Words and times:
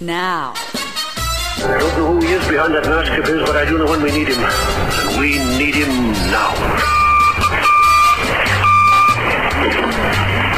now. 0.00 0.54
I 0.56 1.76
don't 1.78 1.96
know 1.98 2.12
who 2.14 2.26
he 2.26 2.32
is 2.32 2.46
behind 2.46 2.74
that 2.74 2.84
mask 2.84 3.10
of 3.18 3.26
his, 3.26 3.42
but 3.42 3.56
I 3.56 3.64
do 3.68 3.78
know 3.78 3.86
when 3.86 4.02
we 4.02 4.12
need 4.12 4.28
him. 4.28 4.38
And 4.38 5.18
we 5.18 5.38
need 5.58 5.74
him 5.74 5.90
now. 6.30 6.54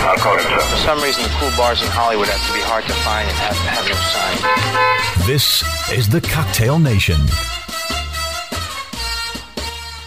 I'll 0.04 0.18
call 0.18 0.36
him, 0.36 0.44
sir. 0.44 0.60
For 0.60 0.76
some 0.84 1.00
reason, 1.02 1.22
the 1.22 1.30
cool 1.40 1.50
bars 1.56 1.82
in 1.82 1.88
Hollywood 1.88 2.28
have 2.28 2.46
to 2.46 2.52
be 2.52 2.60
hard 2.60 2.84
to 2.84 2.92
find 3.00 3.26
and 3.28 3.36
have 3.38 3.56
to 3.56 3.68
have 3.72 3.86
no 3.88 3.96
sign. 4.12 5.26
This 5.26 5.64
is 5.90 6.08
the 6.08 6.20
Cocktail 6.20 6.78
Nation. 6.78 7.20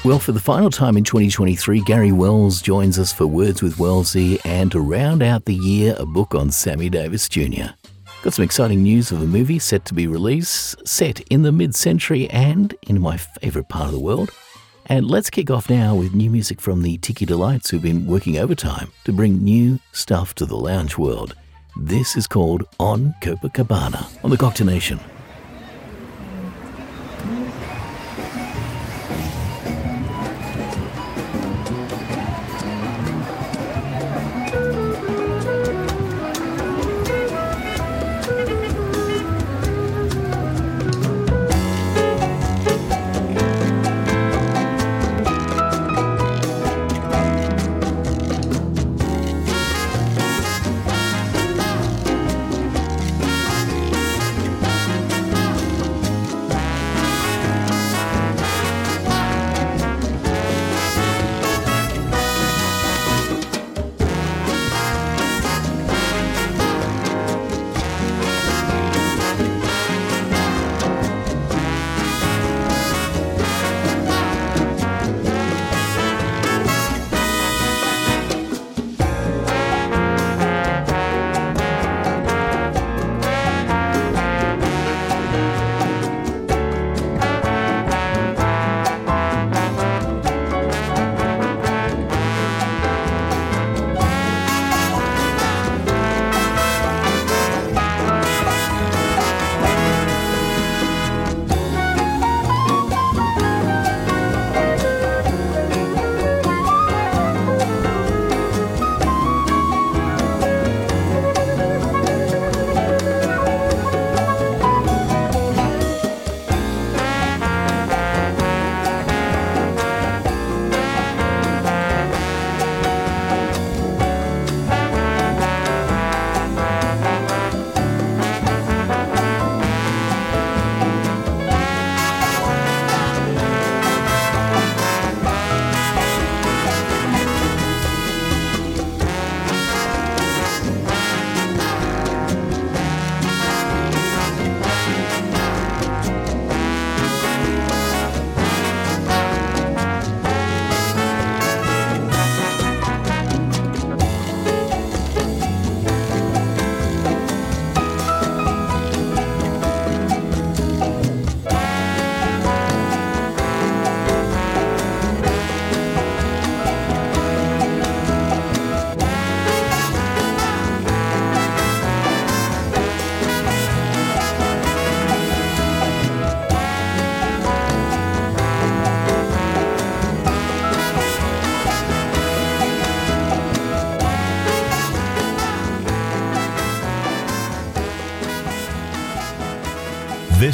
Well, 0.05 0.19
for 0.19 0.33
the 0.33 0.39
final 0.39 0.69
time 0.69 0.97
in 0.97 1.05
2023, 1.05 1.81
Gary 1.85 2.11
Wells 2.11 2.61
joins 2.61 2.99
us 2.99 3.13
for 3.13 3.25
Words 3.25 3.63
with 3.63 3.79
Wellsy 3.79 4.37
and 4.43 4.69
to 4.73 4.81
round 4.81 5.23
out 5.23 5.45
the 5.45 5.55
year, 5.55 5.95
a 5.97 6.05
book 6.05 6.35
on 6.35 6.51
Sammy 6.51 6.89
Davis 6.89 7.29
Jr. 7.29 7.71
Got 8.23 8.35
some 8.35 8.45
exciting 8.45 8.83
news 8.83 9.11
of 9.11 9.21
a 9.21 9.25
movie 9.25 9.59
set 9.59 9.83
to 9.83 9.93
be 9.93 10.07
released, 10.07 10.87
set 10.87 11.19
in 11.29 11.41
the 11.41 11.51
mid 11.51 11.75
century 11.75 12.29
and 12.29 12.73
in 12.87 13.01
my 13.01 13.17
favourite 13.17 13.67
part 13.67 13.87
of 13.87 13.91
the 13.91 13.99
world. 13.99 14.31
And 14.85 15.05
let's 15.11 15.29
kick 15.29 15.51
off 15.51 15.69
now 15.69 15.93
with 15.93 16.15
new 16.15 16.29
music 16.29 16.61
from 16.61 16.83
the 16.83 16.97
Tiki 16.99 17.25
Delights 17.25 17.69
who've 17.69 17.81
been 17.81 18.07
working 18.07 18.37
overtime 18.37 18.93
to 19.03 19.11
bring 19.11 19.43
new 19.43 19.77
stuff 19.91 20.33
to 20.35 20.45
the 20.45 20.55
lounge 20.55 20.97
world. 20.97 21.35
This 21.75 22.15
is 22.15 22.25
called 22.25 22.63
On 22.79 23.13
Copacabana 23.21 24.07
on 24.23 24.29
the 24.29 24.37
Cocktail 24.37 24.67
Nation. 24.67 25.01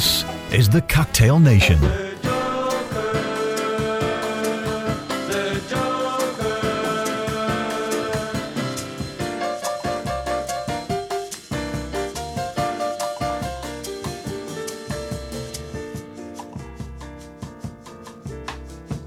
This 0.00 0.24
is 0.50 0.66
the 0.70 0.80
Cocktail 0.80 1.38
Nation. 1.38 1.78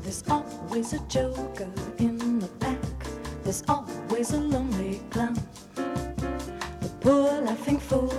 There's 0.03 0.23
always 0.29 0.93
a 0.93 0.99
joker 1.07 1.71
in 1.97 2.37
the 2.37 2.47
pack. 2.59 2.77
There's 3.43 3.63
always 3.67 4.31
a 4.33 4.37
lonely 4.37 5.01
clown. 5.09 5.39
The 5.73 6.89
poor 7.01 7.41
laughing 7.41 7.79
fool 7.79 8.13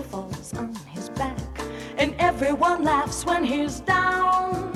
everyone 2.35 2.83
laughs 2.83 3.25
when 3.25 3.45
he's 3.45 3.79
down. 3.79 4.73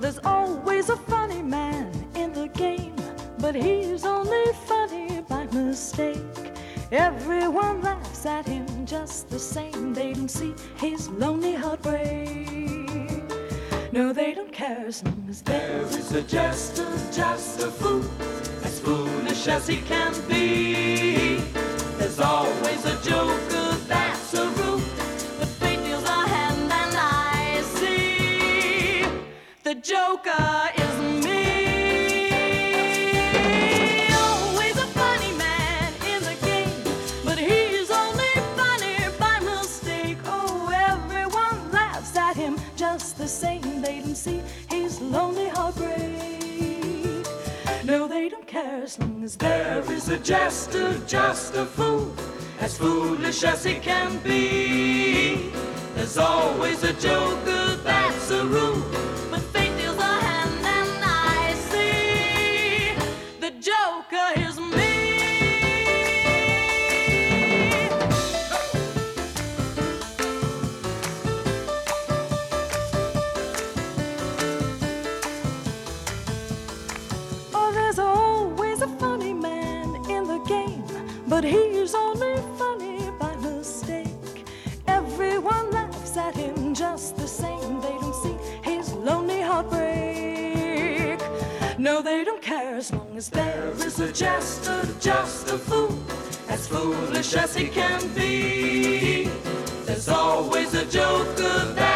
There's 0.00 0.18
always 0.22 0.90
a 0.90 0.96
funny 0.96 1.40
man 1.40 1.90
in 2.14 2.30
the 2.34 2.48
game, 2.48 2.94
but 3.38 3.54
he's 3.54 4.04
only 4.04 4.52
funny 4.66 5.22
by 5.22 5.46
mistake. 5.46 6.18
Everyone 6.92 7.80
laughs 7.80 8.26
at 8.26 8.46
him 8.46 8.66
just 8.84 9.30
the 9.30 9.38
same. 9.38 9.94
They 9.94 10.12
don't 10.12 10.30
see 10.30 10.54
his 10.76 11.08
lonely 11.08 11.54
heartbreak. 11.54 13.08
No, 13.92 14.12
they 14.12 14.34
don't 14.34 14.52
care 14.52 14.84
as 14.86 15.02
long 15.02 15.24
as 15.30 15.40
there 15.40 15.80
is 15.80 16.12
a 16.12 16.22
jester, 16.22 16.86
just 17.10 17.62
a 17.62 17.70
fool, 17.70 18.04
as 18.62 18.78
foolish 18.78 19.48
as 19.48 19.66
he 19.66 19.78
can 19.78 20.12
be. 20.28 21.36
There's 21.96 22.20
always 22.20 22.69
as 48.90 48.98
long 48.98 49.22
as 49.22 49.36
there 49.36 49.92
is 49.92 50.08
a 50.08 50.18
jester, 50.18 50.98
just 51.06 51.54
a 51.54 51.64
fool. 51.64 52.12
As 52.58 52.76
foolish 52.76 53.44
as 53.44 53.62
he 53.62 53.74
can 53.74 54.18
be. 54.18 55.50
There's 55.94 56.18
always 56.18 56.82
a 56.82 56.92
joker, 56.94 57.76
that's 57.84 58.30
a 58.32 58.44
rule. 58.44 59.19
Is 94.22 94.68
a 94.68 94.86
just 95.00 95.50
a 95.50 95.56
fool, 95.56 95.98
as 96.48 96.68
foolish 96.68 97.34
as 97.34 97.54
he 97.54 97.68
can 97.68 98.06
be. 98.14 99.30
There's 99.86 100.08
always 100.08 100.74
a 100.74 100.84
joker, 100.84 101.72
that's 101.74 101.89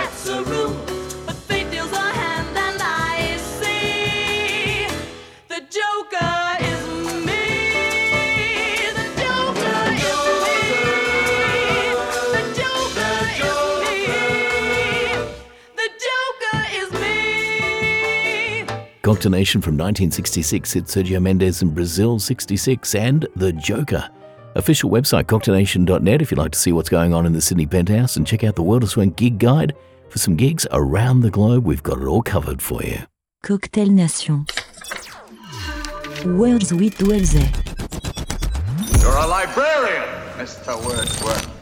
me. 19.14 19.20
Cocktailnation 19.20 19.62
from 19.62 19.76
1966 19.76 20.72
hit 20.72 20.84
Sergio 20.84 21.20
Mendes 21.20 21.62
in 21.62 21.74
Brazil 21.74 22.18
66 22.18 22.94
and 22.94 23.26
The 23.36 23.52
Joker. 23.52 24.08
Official 24.54 24.90
website 24.90 25.24
cocktailnation.net 25.24 26.22
if 26.22 26.30
you'd 26.30 26.38
like 26.38 26.52
to 26.52 26.58
see 26.58 26.72
what's 26.72 26.88
going 26.88 27.12
on 27.12 27.26
in 27.26 27.32
the 27.32 27.40
Sydney 27.40 27.66
Penthouse 27.66 28.16
and 28.16 28.26
check 28.26 28.44
out 28.44 28.56
the 28.56 28.62
World 28.62 28.82
of 28.82 28.90
Swank 28.90 29.16
gig 29.16 29.38
guide. 29.38 29.74
For 30.08 30.18
some 30.18 30.36
gigs 30.36 30.66
around 30.70 31.20
the 31.20 31.30
globe, 31.30 31.64
we've 31.64 31.82
got 31.82 31.98
it 31.98 32.04
all 32.04 32.22
covered 32.22 32.62
for 32.62 32.82
you. 32.82 32.98
Cocktail 33.42 33.88
Nation. 33.88 34.46
Words 36.24 36.72
with 36.72 36.98
Wellsy. 36.98 37.48
You're 39.00 39.16
a 39.16 39.26
librarian, 39.26 40.08
Mr. 40.38 40.76
Wordsworth. 40.86 41.53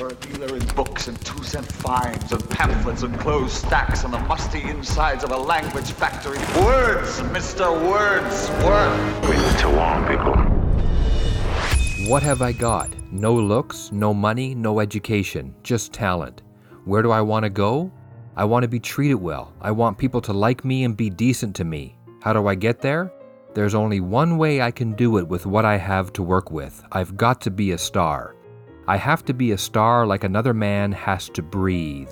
You're 0.00 0.08
a 0.08 0.14
dealer 0.14 0.56
in 0.56 0.66
books 0.68 1.08
and 1.08 1.20
two 1.26 1.44
cent 1.44 1.70
fines 1.70 2.32
and 2.32 2.48
pamphlets 2.48 3.02
and 3.02 3.20
closed 3.20 3.52
stacks 3.52 4.02
on 4.02 4.12
the 4.12 4.18
musty 4.20 4.62
insides 4.62 5.24
of 5.24 5.30
a 5.30 5.36
language 5.36 5.90
factory. 5.90 6.38
Words, 6.64 7.20
Mr. 7.34 7.70
Wordsworth. 7.86 9.28
We 9.28 9.36
need 9.36 9.58
to 9.58 9.68
long, 9.68 10.08
people. 10.08 10.32
What 12.10 12.22
have 12.22 12.40
I 12.40 12.52
got? 12.52 12.88
No 13.12 13.34
looks, 13.34 13.92
no 13.92 14.14
money, 14.14 14.54
no 14.54 14.80
education, 14.80 15.54
just 15.62 15.92
talent. 15.92 16.44
Where 16.86 17.02
do 17.02 17.10
I 17.10 17.20
want 17.20 17.42
to 17.42 17.50
go? 17.50 17.92
I 18.36 18.46
want 18.46 18.62
to 18.62 18.68
be 18.68 18.80
treated 18.80 19.16
well. 19.16 19.52
I 19.60 19.70
want 19.70 19.98
people 19.98 20.22
to 20.22 20.32
like 20.32 20.64
me 20.64 20.84
and 20.84 20.96
be 20.96 21.10
decent 21.10 21.54
to 21.56 21.64
me. 21.64 21.94
How 22.22 22.32
do 22.32 22.46
I 22.46 22.54
get 22.54 22.80
there? 22.80 23.12
There's 23.52 23.74
only 23.74 24.00
one 24.00 24.38
way 24.38 24.62
I 24.62 24.70
can 24.70 24.94
do 24.94 25.18
it 25.18 25.28
with 25.28 25.44
what 25.44 25.66
I 25.66 25.76
have 25.76 26.10
to 26.14 26.22
work 26.22 26.50
with. 26.50 26.82
I've 26.90 27.18
got 27.18 27.42
to 27.42 27.50
be 27.50 27.72
a 27.72 27.78
star. 27.78 28.34
I 28.90 28.96
have 28.96 29.24
to 29.26 29.32
be 29.32 29.52
a 29.52 29.56
star 29.56 30.04
like 30.04 30.24
another 30.24 30.52
man 30.52 30.90
has 30.90 31.28
to 31.34 31.42
breathe. 31.42 32.10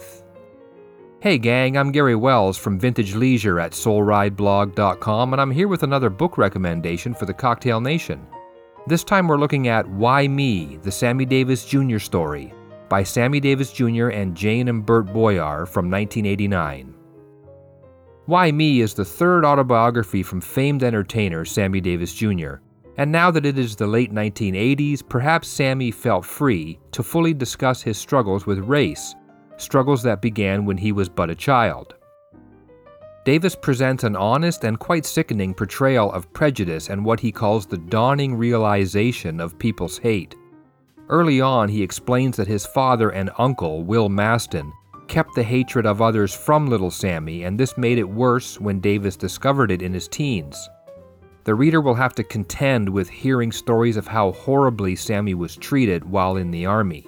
Hey 1.19 1.37
gang, 1.37 1.77
I'm 1.77 1.91
Gary 1.91 2.15
Wells 2.15 2.57
from 2.57 2.79
Vintage 2.79 3.17
Leisure 3.17 3.59
at 3.59 3.73
soulrideblog.com 3.73 5.33
and 5.33 5.43
I'm 5.43 5.51
here 5.51 5.67
with 5.67 5.83
another 5.83 6.09
book 6.09 6.39
recommendation 6.39 7.15
for 7.15 7.27
the 7.27 7.35
Cocktail 7.35 7.81
Nation. 7.81 8.25
This 8.87 9.03
time 9.03 9.27
we're 9.27 9.39
looking 9.39 9.67
at 9.67 9.89
Why 9.89 10.29
Me, 10.29 10.79
the 10.85 10.93
Sammy 10.93 11.25
Davis 11.25 11.65
Jr. 11.65 11.99
story 11.99 12.55
by 12.89 13.03
Sammy 13.03 13.41
Davis 13.41 13.73
Jr. 13.73 14.11
and 14.11 14.37
Jane 14.37 14.69
and 14.69 14.87
Burt 14.87 15.07
Boyar 15.07 15.67
from 15.67 15.91
1989. 15.91 16.95
Why 18.27 18.53
Me 18.53 18.83
is 18.83 18.95
the 18.95 19.05
third 19.05 19.45
autobiography 19.45 20.23
from 20.23 20.41
famed 20.41 20.85
entertainer 20.85 21.45
Sammy 21.45 21.81
Davis 21.81 22.15
Jr., 22.15 22.59
and 22.99 23.13
now 23.13 23.31
that 23.31 23.47
it 23.47 23.59
is 23.59 23.77
the 23.77 23.87
late 23.87 24.13
1980s, 24.13 25.09
perhaps 25.09 25.47
Sammy 25.47 25.93
felt 25.93 26.25
free 26.25 26.81
to 26.91 27.03
fully 27.05 27.33
discuss 27.33 27.81
his 27.81 27.97
struggles 27.97 28.45
with 28.45 28.59
race, 28.59 29.15
struggles 29.57 30.03
that 30.03 30.21
began 30.21 30.65
when 30.65 30.77
he 30.77 30.91
was 30.91 31.09
but 31.09 31.31
a 31.31 31.35
child. 31.35 31.95
Davis 33.25 33.55
presents 33.55 34.03
an 34.03 34.17
honest 34.17 34.65
and 34.65 34.81
quite 34.81 35.07
sickening 35.07 35.55
portrayal 35.55 36.11
of 36.13 36.33
prejudice 36.33 36.91
and 36.91 37.05
what 37.05 37.21
he 37.21 37.31
calls 37.31 37.67
the 37.67 37.79
dawning 37.79 38.35
realization 38.35 39.39
of 39.41 39.59
people's 39.59 39.99
hate. 39.99 40.35
Early 41.09 41.41
on, 41.41 41.69
he 41.69 41.83
explains 41.83 42.37
that 42.37 42.49
his 42.49 42.67
father 42.67 43.11
and 43.11 43.31
uncle, 43.39 43.85
Will 43.85 44.09
Mastin, 44.09 44.73
kept 45.07 45.35
the 45.35 45.43
hatred 45.43 45.87
of 45.87 46.03
others 46.03 46.35
from 46.35 46.67
little 46.67 46.91
Sammy, 46.91 47.45
and 47.45 47.59
this 47.61 47.79
made 47.79 47.99
it 47.99 48.09
worse 48.09 48.61
when 48.61 48.81
Davis 48.81 49.17
discovered 49.17 49.71
it 49.71 49.83
in 49.83 49.95
his 49.95 50.09
teens. 50.09 50.69
The 51.45 51.55
reader 51.55 51.81
will 51.81 51.95
have 51.95 52.15
to 52.17 52.25
contend 52.25 52.89
with 52.89 53.09
hearing 53.09 53.53
stories 53.53 53.97
of 53.97 54.07
how 54.07 54.33
horribly 54.33 54.97
Sammy 54.97 55.35
was 55.35 55.57
treated 55.57 56.05
while 56.05 56.37
in 56.37 56.51
the 56.51 56.67
army. 56.67 57.07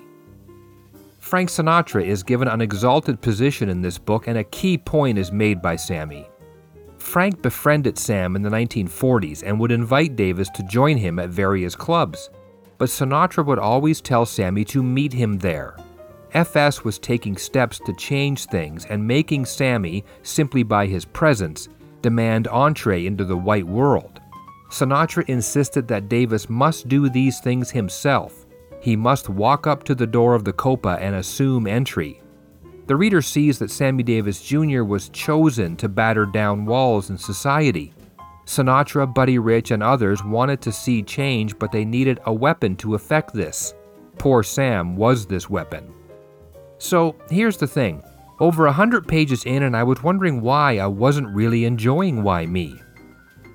Frank 1.18 1.50
Sinatra 1.50 2.04
is 2.04 2.22
given 2.22 2.48
an 2.48 2.60
exalted 2.60 3.20
position 3.20 3.68
in 3.68 3.82
this 3.82 3.98
book, 3.98 4.26
and 4.26 4.38
a 4.38 4.44
key 4.44 4.78
point 4.78 5.18
is 5.18 5.30
made 5.30 5.60
by 5.60 5.76
Sammy. 5.76 6.26
Frank 6.96 7.42
befriended 7.42 7.98
Sam 7.98 8.36
in 8.36 8.42
the 8.42 8.50
1940s 8.50 9.42
and 9.44 9.58
would 9.60 9.72
invite 9.72 10.16
Davis 10.16 10.48
to 10.50 10.62
join 10.64 10.96
him 10.96 11.18
at 11.18 11.28
various 11.28 11.74
clubs, 11.74 12.30
but 12.78 12.88
Sinatra 12.88 13.44
would 13.44 13.58
always 13.58 14.00
tell 14.00 14.24
Sammy 14.24 14.64
to 14.66 14.82
meet 14.82 15.12
him 15.12 15.38
there. 15.38 15.76
FS 16.32 16.84
was 16.84 16.98
taking 16.98 17.36
steps 17.36 17.78
to 17.80 17.92
change 17.94 18.46
things 18.46 18.86
and 18.86 19.06
making 19.06 19.44
Sammy, 19.44 20.04
simply 20.22 20.62
by 20.62 20.86
his 20.86 21.04
presence, 21.04 21.68
demand 22.02 22.48
entree 22.48 23.06
into 23.06 23.24
the 23.24 23.36
white 23.36 23.66
world. 23.66 24.19
Sinatra 24.70 25.28
insisted 25.28 25.88
that 25.88 26.08
Davis 26.08 26.48
must 26.48 26.88
do 26.88 27.08
these 27.08 27.40
things 27.40 27.70
himself. 27.70 28.46
He 28.80 28.96
must 28.96 29.28
walk 29.28 29.66
up 29.66 29.82
to 29.84 29.94
the 29.94 30.06
door 30.06 30.34
of 30.34 30.44
the 30.44 30.52
Copa 30.52 30.96
and 31.00 31.16
assume 31.16 31.66
entry. 31.66 32.22
The 32.86 32.96
reader 32.96 33.20
sees 33.20 33.58
that 33.58 33.70
Sammy 33.70 34.02
Davis 34.02 34.42
Jr. 34.42 34.82
was 34.84 35.10
chosen 35.10 35.76
to 35.76 35.88
batter 35.88 36.24
down 36.24 36.64
walls 36.64 37.10
in 37.10 37.18
society. 37.18 37.92
Sinatra, 38.46 39.12
Buddy 39.12 39.38
Rich, 39.38 39.70
and 39.70 39.82
others 39.82 40.24
wanted 40.24 40.60
to 40.62 40.72
see 40.72 41.02
change, 41.02 41.58
but 41.58 41.70
they 41.70 41.84
needed 41.84 42.20
a 42.26 42.32
weapon 42.32 42.74
to 42.76 42.94
effect 42.94 43.32
this. 43.32 43.74
Poor 44.18 44.42
Sam 44.42 44.96
was 44.96 45.26
this 45.26 45.48
weapon. 45.48 45.92
So 46.78 47.14
here's 47.28 47.56
the 47.56 47.66
thing 47.66 48.02
over 48.40 48.66
a 48.66 48.72
hundred 48.72 49.06
pages 49.06 49.44
in, 49.44 49.64
and 49.64 49.76
I 49.76 49.82
was 49.82 50.02
wondering 50.02 50.40
why 50.40 50.78
I 50.78 50.86
wasn't 50.86 51.34
really 51.34 51.64
enjoying 51.64 52.22
Why 52.22 52.46
Me. 52.46 52.80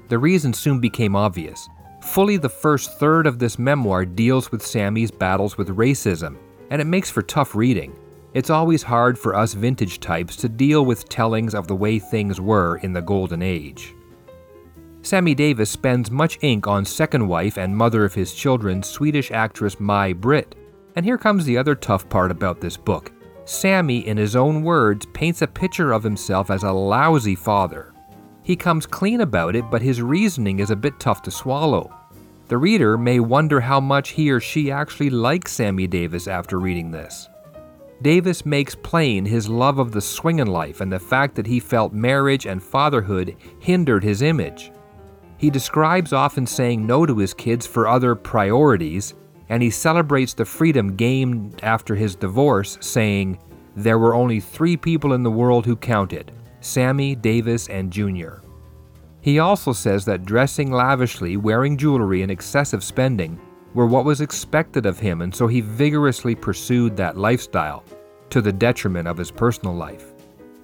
The 0.07 0.19
reason 0.19 0.53
soon 0.53 0.79
became 0.79 1.15
obvious. 1.15 1.67
Fully 2.01 2.37
the 2.37 2.49
first 2.49 2.99
third 2.99 3.25
of 3.25 3.39
this 3.39 3.57
memoir 3.57 4.05
deals 4.05 4.51
with 4.51 4.65
Sammy's 4.65 5.09
battles 5.09 5.57
with 5.57 5.75
racism, 5.75 6.37
and 6.69 6.81
it 6.81 6.85
makes 6.85 7.09
for 7.09 7.23
tough 7.23 7.55
reading. 7.55 7.97
It's 8.35 8.49
always 8.49 8.83
hard 8.83 9.17
for 9.17 9.33
us 9.33 9.53
vintage 9.53 9.99
types 10.01 10.35
to 10.37 10.49
deal 10.49 10.85
with 10.85 11.09
tellings 11.09 11.55
of 11.55 11.67
the 11.67 11.75
way 11.75 11.97
things 11.97 12.39
were 12.39 12.77
in 12.77 12.93
the 12.93 13.01
Golden 13.01 13.41
Age. 13.41 13.95
Sammy 15.01 15.33
Davis 15.33 15.69
spends 15.69 16.11
much 16.11 16.37
ink 16.41 16.67
on 16.67 16.83
second 16.83 17.27
wife 17.27 17.57
and 17.57 17.75
mother 17.75 18.03
of 18.05 18.13
his 18.13 18.33
children, 18.33 18.83
Swedish 18.83 19.31
actress 19.31 19.79
May 19.79 20.13
Britt. 20.13 20.55
And 20.95 21.05
here 21.05 21.17
comes 21.17 21.45
the 21.45 21.57
other 21.57 21.75
tough 21.75 22.09
part 22.09 22.29
about 22.29 22.59
this 22.59 22.75
book. 22.75 23.11
Sammy, 23.45 24.05
in 24.05 24.17
his 24.17 24.35
own 24.35 24.63
words, 24.63 25.05
paints 25.13 25.41
a 25.41 25.47
picture 25.47 25.91
of 25.91 26.03
himself 26.03 26.49
as 26.49 26.63
a 26.63 26.71
lousy 26.71 27.35
father. 27.35 27.94
He 28.45 28.55
comes 28.55 28.85
clean 28.85 29.21
about 29.21 29.55
it, 29.55 29.71
but 29.71 29.81
his 29.81 30.03
reasoning 30.03 30.59
is 30.59 30.69
a 30.69 30.75
bit 30.75 30.99
tough 30.99 31.23
to 31.23 31.31
swallow. 31.31 31.91
The 32.47 32.59
reader 32.59 32.95
may 32.95 33.19
wonder 33.19 33.59
how 33.59 33.79
much 33.79 34.09
he 34.09 34.29
or 34.29 34.39
she 34.39 34.69
actually 34.69 35.09
likes 35.09 35.51
Sammy 35.51 35.87
Davis 35.87 36.27
after 36.27 36.59
reading 36.59 36.91
this. 36.91 37.27
Davis 38.03 38.45
makes 38.45 38.75
plain 38.75 39.25
his 39.25 39.49
love 39.49 39.79
of 39.79 39.91
the 39.91 40.01
swingin' 40.01 40.47
life 40.47 40.79
and 40.79 40.91
the 40.91 40.99
fact 40.99 41.33
that 41.33 41.47
he 41.47 41.59
felt 41.59 41.91
marriage 41.91 42.45
and 42.45 42.61
fatherhood 42.61 43.35
hindered 43.59 44.03
his 44.03 44.21
image. 44.21 44.71
He 45.37 45.49
describes 45.49 46.13
often 46.13 46.45
saying 46.45 46.85
no 46.85 47.07
to 47.07 47.17
his 47.17 47.33
kids 47.33 47.65
for 47.65 47.87
other 47.87 48.13
priorities, 48.13 49.15
and 49.49 49.63
he 49.63 49.71
celebrates 49.71 50.35
the 50.35 50.45
freedom 50.45 50.95
gained 50.95 51.59
after 51.63 51.95
his 51.95 52.15
divorce, 52.15 52.77
saying, 52.79 53.39
There 53.75 53.97
were 53.97 54.13
only 54.13 54.39
three 54.39 54.77
people 54.77 55.13
in 55.13 55.23
the 55.23 55.31
world 55.31 55.65
who 55.65 55.75
counted 55.75 56.31
Sammy, 56.65 57.15
Davis, 57.15 57.69
and 57.69 57.91
Junior. 57.91 58.41
He 59.21 59.39
also 59.39 59.71
says 59.71 60.03
that 60.05 60.25
dressing 60.25 60.71
lavishly, 60.71 61.37
wearing 61.37 61.77
jewelry, 61.77 62.23
and 62.23 62.31
excessive 62.31 62.83
spending 62.83 63.39
were 63.75 63.85
what 63.85 64.03
was 64.05 64.21
expected 64.21 64.85
of 64.85 64.99
him, 64.99 65.21
and 65.21 65.33
so 65.33 65.47
he 65.47 65.61
vigorously 65.61 66.33
pursued 66.33 66.97
that 66.97 67.17
lifestyle. 67.17 67.83
to 68.31 68.41
the 68.41 68.51
detriment 68.51 69.07
of 69.07 69.17
his 69.17 69.31
personal 69.31 69.73
life. 69.75 70.11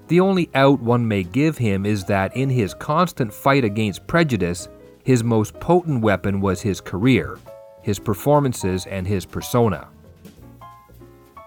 The 0.07 0.19
only 0.19 0.49
out 0.55 0.81
one 0.81 1.07
may 1.07 1.23
give 1.23 1.57
him 1.57 1.85
is 1.85 2.03
that 2.05 2.35
in 2.35 2.49
his 2.49 2.73
constant 2.73 3.31
fight 3.31 3.63
against 3.63 4.07
prejudice, 4.07 4.67
his 5.03 5.23
most 5.23 5.57
potent 5.59 6.01
weapon 6.01 6.41
was 6.41 6.61
his 6.61 6.81
career, 6.81 7.37
his 7.81 7.99
performances, 7.99 8.87
and 8.87 9.07
his 9.07 9.25
persona. 9.25 9.87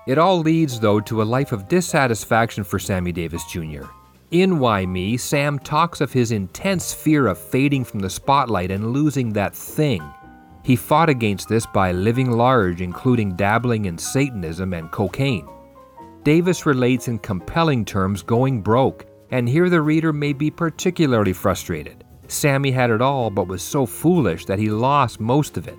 It 0.07 0.17
all 0.17 0.39
leads, 0.39 0.81
though, 0.81 1.01
to 1.01 1.21
a 1.21 1.25
life 1.25 1.53
of 1.53 1.69
dissatisfaction 1.69 2.65
for 2.65 2.79
Sammy 2.79 3.13
Davis 3.13 3.45
Jr. 3.45 3.85
In 4.31 4.59
Why 4.59 4.87
Me, 4.87 5.17
Sam 5.17 5.59
talks 5.59 6.01
of 6.01 6.13
his 6.13 6.33
intense 6.33 6.93
fear 6.93 7.27
of 7.27 7.39
fading 7.39 7.85
from 7.85 8.01
the 8.01 8.11
spotlight 8.11 8.71
and 8.71 8.93
losing 8.93 9.33
that 9.33 9.55
thing. 9.55 10.03
He 10.65 10.77
fought 10.77 11.11
against 11.11 11.49
this 11.49 11.67
by 11.67 11.93
living 11.93 12.31
large, 12.31 12.81
including 12.81 13.37
dabbling 13.37 13.85
in 13.85 13.99
Satanism 13.99 14.73
and 14.73 14.91
cocaine. 14.91 15.47
Davis 16.23 16.65
relates 16.65 17.07
in 17.07 17.19
compelling 17.19 17.85
terms 17.85 18.23
going 18.23 18.63
broke, 18.63 19.05
and 19.31 19.47
here 19.47 19.69
the 19.69 19.83
reader 19.83 20.13
may 20.13 20.33
be 20.33 20.51
particularly 20.51 21.35
frustrated. 21.35 22.03
Sammy 22.27 22.71
had 22.71 22.91
it 22.91 23.03
all, 23.03 23.29
but 23.31 23.47
was 23.47 23.63
so 23.63 23.85
foolish 23.85 24.47
that 24.47 24.59
he 24.59 24.71
lost 24.71 25.21
most 25.21 25.59
of 25.59 25.69
it. 25.69 25.79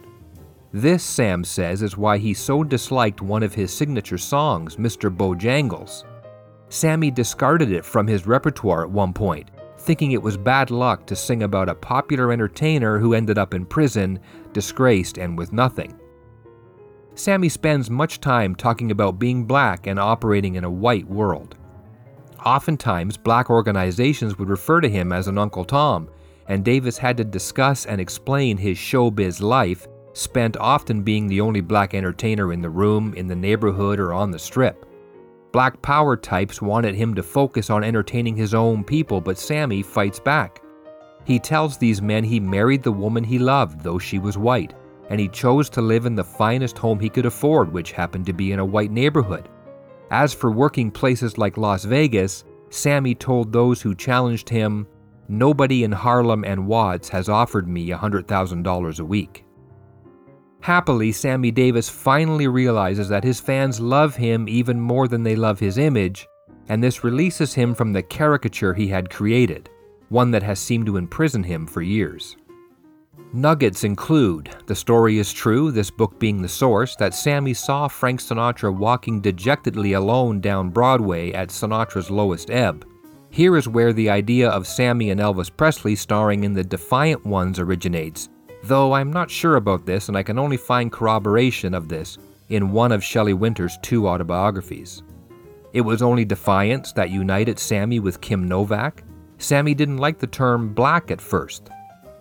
This, 0.71 1.03
Sam 1.03 1.43
says, 1.43 1.81
is 1.81 1.97
why 1.97 2.19
he 2.19 2.33
so 2.33 2.63
disliked 2.63 3.21
one 3.21 3.41
of 3.41 3.55
his 3.55 3.73
signature 3.73 4.19
songs, 4.19 4.75
Mr. 4.75 5.09
Bojangles. 5.09 6.03
Sammy 6.69 7.12
discarded 7.12 7.72
it 7.72 7.86
from 7.86 8.07
his 8.07 8.27
repertoire 8.27 8.84
at 8.84 8.89
one 8.89 9.13
point, 9.13 9.51
thinking 9.77 10.12
it 10.12 10.22
was 10.22 10.38
bad 10.38 10.72
luck 10.72 11.05
to 11.05 11.15
sing 11.15 11.43
about 11.43 11.69
a 11.69 11.75
popular 11.75 12.31
entertainer 12.31 12.98
who 12.98 13.13
ended 13.13 13.38
up 13.38 13.53
in 13.53 13.65
prison, 13.65 14.19
disgraced, 14.53 15.17
and 15.17 15.38
with 15.38 15.53
nothing. 15.53 16.00
Sammy 17.13 17.48
spends 17.50 17.89
much 17.89 18.19
time 18.19 18.55
talking 18.55 18.91
about 18.91 19.19
being 19.19 19.45
black 19.45 19.88
and 19.88 20.00
operating 20.00 20.55
in 20.55 20.63
a 20.63 20.69
white 20.69 21.07
world. 21.07 21.55
Oftentimes, 22.45 23.15
black 23.15 23.50
organizations 23.50 24.38
would 24.38 24.50
refer 24.50 24.81
to 24.81 24.89
him 24.89 25.13
as 25.13 25.27
an 25.27 25.38
Uncle 25.38 25.63
Tom, 25.63 26.10
and 26.48 26.65
Davis 26.65 26.98
had 26.98 27.17
to 27.17 27.24
discuss 27.24 27.86
and 27.86 28.01
explain 28.01 28.57
his 28.57 28.77
showbiz 28.77 29.41
life 29.41 29.88
spent 30.13 30.57
often 30.57 31.03
being 31.03 31.27
the 31.27 31.41
only 31.41 31.62
black 31.62 31.93
entertainer 31.93 32.53
in 32.53 32.62
the 32.62 32.69
room, 32.69 33.13
in 33.15 33.27
the 33.27 33.36
neighborhood, 33.36 34.00
or 34.00 34.13
on 34.13 34.31
the 34.31 34.39
strip. 34.39 34.86
Black 35.55 35.81
power 35.81 36.17
types 36.17 36.62
wanted 36.62 36.95
him 36.95 37.13
to 37.13 37.24
focus 37.24 37.69
on 37.69 37.81
entertaining 37.81 38.35
his 38.35 38.53
own 38.53 38.83
people, 38.83 39.21
but 39.21 39.38
Sammy 39.38 39.81
fights 39.81 40.19
back. 40.19 40.62
He 41.24 41.39
tells 41.39 41.77
these 41.77 42.01
men 42.01 42.25
he 42.25 42.41
married 42.41 42.83
the 42.83 42.91
woman 42.91 43.24
he 43.24 43.39
loved, 43.39 43.79
though 43.79 43.97
she 43.97 44.19
was 44.19 44.38
white, 44.38 44.74
and 45.09 45.17
he 45.17 45.29
chose 45.29 45.69
to 45.69 45.81
live 45.81 46.05
in 46.05 46.13
the 46.13 46.25
finest 46.25 46.77
home 46.77 47.00
he 47.00 47.07
could 47.07 47.25
afford, 47.25 47.71
which 47.71 47.93
happened 47.93 48.25
to 48.25 48.33
be 48.33 48.51
in 48.51 48.59
a 48.59 48.65
white 48.65 48.91
neighborhood. 48.91 49.47
As 50.12 50.33
for 50.33 50.51
working 50.51 50.91
places 50.91 51.38
like 51.38 51.55
Las 51.55 51.85
Vegas, 51.85 52.43
Sammy 52.69 53.15
told 53.15 53.53
those 53.53 53.81
who 53.81 53.95
challenged 53.95 54.50
him, 54.50 54.85
Nobody 55.29 55.85
in 55.85 55.91
Harlem 55.93 56.43
and 56.43 56.67
Watts 56.67 57.07
has 57.07 57.29
offered 57.29 57.65
me 57.65 57.88
$100,000 57.91 59.00
a 59.00 59.05
week. 59.05 59.44
Happily, 60.65 61.12
Sammy 61.12 61.51
Davis 61.51 61.88
finally 61.88 62.48
realizes 62.48 63.07
that 63.10 63.24
his 63.24 63.39
fans 63.39 63.79
love 63.79 64.15
him 64.15 64.50
even 64.50 64.81
more 64.81 65.07
than 65.07 65.22
they 65.22 65.36
love 65.36 65.60
his 65.60 65.77
image, 65.77 66.27
and 66.69 66.84
this 66.84 67.03
releases 67.03 67.53
him 67.53 67.75
from 67.75 67.93
the 67.93 68.01
caricature 68.01 68.74
he 68.74 68.88
had 68.88 69.12
created, 69.12 69.69
one 70.10 70.31
that 70.31 70.41
has 70.41 70.57
seemed 70.57 70.88
to 70.88 70.98
imprison 70.98 71.43
him 71.43 71.67
for 71.67 71.84
years. 71.84 72.36
Nuggets 73.31 73.84
include 73.84 74.50
The 74.65 74.74
Story 74.74 75.19
is 75.19 75.31
True, 75.31 75.69
this 75.69 75.91
book 75.91 76.19
being 76.19 76.41
the 76.41 76.50
source, 76.50 76.95
that 76.95 77.13
Sammy 77.13 77.53
saw 77.53 77.88
Frank 77.88 78.19
Sinatra 78.19 78.75
walking 78.75 79.22
dejectedly 79.22 79.93
alone 79.93 80.41
down 80.41 80.72
Broadway 80.72 81.31
at 81.34 81.50
Sinatra's 81.50 82.10
lowest 82.10 82.50
ebb. 82.50 82.88
Here 83.29 83.55
is 83.55 83.67
where 83.67 83.93
the 83.93 84.10
idea 84.10 84.50
of 84.50 84.65
Sammy 84.65 85.12
and 85.12 85.22
Elvis 85.22 85.55
Presley 85.55 85.95
starring 85.95 86.43
in 86.43 86.53
The 86.53 86.63
Defiant 86.63 87.24
Ones 87.24 87.60
originates, 87.60 88.29
though 88.67 88.93
I'm 88.93 89.12
not 89.12 89.31
sure 89.31 89.55
about 89.55 89.86
this 89.86 90.07
and 90.07 90.17
I 90.17 90.24
can 90.24 90.39
only 90.39 90.57
find 90.57 90.91
corroboration 90.91 91.74
of 91.74 91.88
this 91.88 92.17
in 92.50 92.72
one 92.72 92.91
of 92.91 93.03
Shelley 93.03 93.34
Winter's 93.34 93.77
two 93.81 94.07
autobiographies. 94.07 95.03
It 95.74 95.81
was 95.81 96.01
only 96.01 96.25
defiance 96.25 96.93
that 96.93 97.10
united 97.10 97.60
Sammy 97.60 98.00
with 98.00 98.22
Kim 98.22 98.48
Novak. 98.48 99.03
Sammy 99.38 99.74
didn't 99.74 99.98
like 99.98 100.19
the 100.19 100.27
term 100.27 100.74
black 100.74 101.12
at 101.12 101.19
first. 101.19 101.69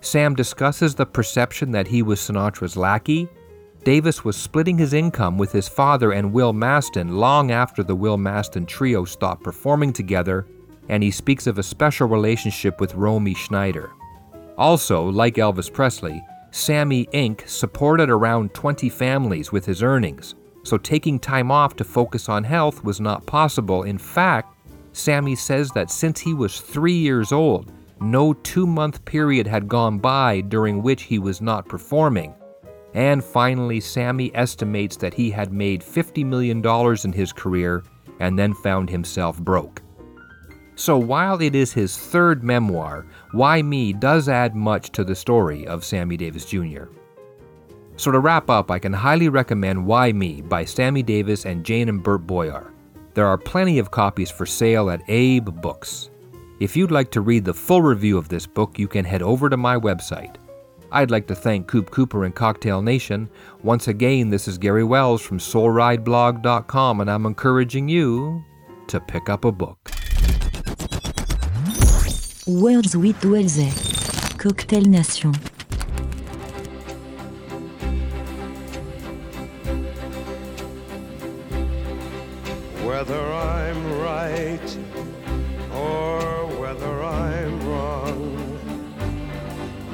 Sam 0.00 0.34
discusses 0.34 0.94
the 0.94 1.06
perception 1.06 1.70
that 1.70 1.86
he 1.86 2.02
was 2.02 2.20
Sinatra's 2.20 2.76
lackey. 2.76 3.28
Davis 3.84 4.24
was 4.24 4.36
splitting 4.36 4.76
his 4.76 4.92
income 4.92 5.38
with 5.38 5.52
his 5.52 5.68
father 5.68 6.12
and 6.12 6.32
Will 6.32 6.52
Mastin 6.52 7.12
long 7.12 7.52
after 7.52 7.82
the 7.82 7.94
Will 7.94 8.18
Mastin 8.18 8.66
trio 8.66 9.04
stopped 9.04 9.44
performing 9.44 9.92
together, 9.92 10.46
and 10.88 11.02
he 11.02 11.10
speaks 11.10 11.46
of 11.46 11.58
a 11.58 11.62
special 11.62 12.08
relationship 12.08 12.80
with 12.80 12.94
Romy 12.94 13.34
Schneider. 13.34 13.92
Also, 14.58 15.08
like 15.08 15.34
Elvis 15.34 15.72
Presley, 15.72 16.22
Sammy 16.54 17.06
Inc. 17.06 17.48
supported 17.48 18.08
around 18.10 18.54
20 18.54 18.88
families 18.88 19.50
with 19.50 19.66
his 19.66 19.82
earnings, 19.82 20.36
so 20.62 20.78
taking 20.78 21.18
time 21.18 21.50
off 21.50 21.74
to 21.74 21.82
focus 21.82 22.28
on 22.28 22.44
health 22.44 22.84
was 22.84 23.00
not 23.00 23.26
possible. 23.26 23.82
In 23.82 23.98
fact, 23.98 24.56
Sammy 24.92 25.34
says 25.34 25.70
that 25.70 25.90
since 25.90 26.20
he 26.20 26.32
was 26.32 26.60
three 26.60 26.94
years 26.94 27.32
old, 27.32 27.72
no 28.00 28.32
two 28.32 28.68
month 28.68 29.04
period 29.04 29.48
had 29.48 29.66
gone 29.66 29.98
by 29.98 30.42
during 30.42 30.80
which 30.80 31.02
he 31.02 31.18
was 31.18 31.40
not 31.40 31.68
performing. 31.68 32.32
And 32.94 33.24
finally, 33.24 33.80
Sammy 33.80 34.30
estimates 34.36 34.96
that 34.98 35.12
he 35.12 35.32
had 35.32 35.52
made 35.52 35.82
$50 35.82 36.24
million 36.24 36.64
in 37.04 37.12
his 37.12 37.32
career 37.32 37.82
and 38.20 38.38
then 38.38 38.54
found 38.54 38.88
himself 38.88 39.40
broke. 39.40 39.82
So 40.76 40.98
while 40.98 41.40
it 41.40 41.54
is 41.54 41.72
his 41.72 41.96
third 41.96 42.42
memoir, 42.42 43.06
Why 43.32 43.62
Me 43.62 43.92
does 43.92 44.28
add 44.28 44.56
much 44.56 44.90
to 44.90 45.04
the 45.04 45.14
story 45.14 45.66
of 45.66 45.84
Sammy 45.84 46.16
Davis 46.16 46.44
Jr. 46.44 46.84
So 47.96 48.10
to 48.10 48.18
wrap 48.18 48.50
up, 48.50 48.70
I 48.70 48.80
can 48.80 48.92
highly 48.92 49.28
recommend 49.28 49.86
Why 49.86 50.12
Me 50.12 50.40
by 50.40 50.64
Sammy 50.64 51.02
Davis 51.02 51.46
and 51.46 51.64
Jane 51.64 51.88
and 51.88 52.02
Burt 52.02 52.26
Boyar. 52.26 52.72
There 53.14 53.26
are 53.26 53.38
plenty 53.38 53.78
of 53.78 53.92
copies 53.92 54.32
for 54.32 54.46
sale 54.46 54.90
at 54.90 55.08
Abe 55.08 55.48
Books. 55.62 56.10
If 56.58 56.76
you'd 56.76 56.90
like 56.90 57.12
to 57.12 57.20
read 57.20 57.44
the 57.44 57.54
full 57.54 57.82
review 57.82 58.18
of 58.18 58.28
this 58.28 58.46
book, 58.46 58.76
you 58.78 58.88
can 58.88 59.04
head 59.04 59.22
over 59.22 59.48
to 59.48 59.56
my 59.56 59.76
website. 59.76 60.36
I'd 60.90 61.12
like 61.12 61.28
to 61.28 61.34
thank 61.36 61.68
Koop 61.68 61.90
Kooper 61.90 62.24
and 62.24 62.34
Cocktail 62.34 62.82
Nation. 62.82 63.28
Once 63.62 63.86
again, 63.86 64.30
this 64.30 64.48
is 64.48 64.58
Gary 64.58 64.84
Wells 64.84 65.22
from 65.22 65.38
SoulRideblog.com, 65.38 67.00
and 67.00 67.10
I'm 67.10 67.26
encouraging 67.26 67.88
you 67.88 68.44
to 68.88 69.00
pick 69.00 69.28
up 69.28 69.44
a 69.44 69.52
book. 69.52 69.90
Words 72.46 72.94
with 72.94 73.24
Wellsy. 73.24 73.72
Cocktail 74.36 74.82
Nation. 74.82 75.32
Whether 82.84 83.32
I'm 83.32 83.98
right 83.98 84.78
or 85.72 86.20
whether 86.60 87.02
I'm 87.02 87.66
wrong, 87.66 88.36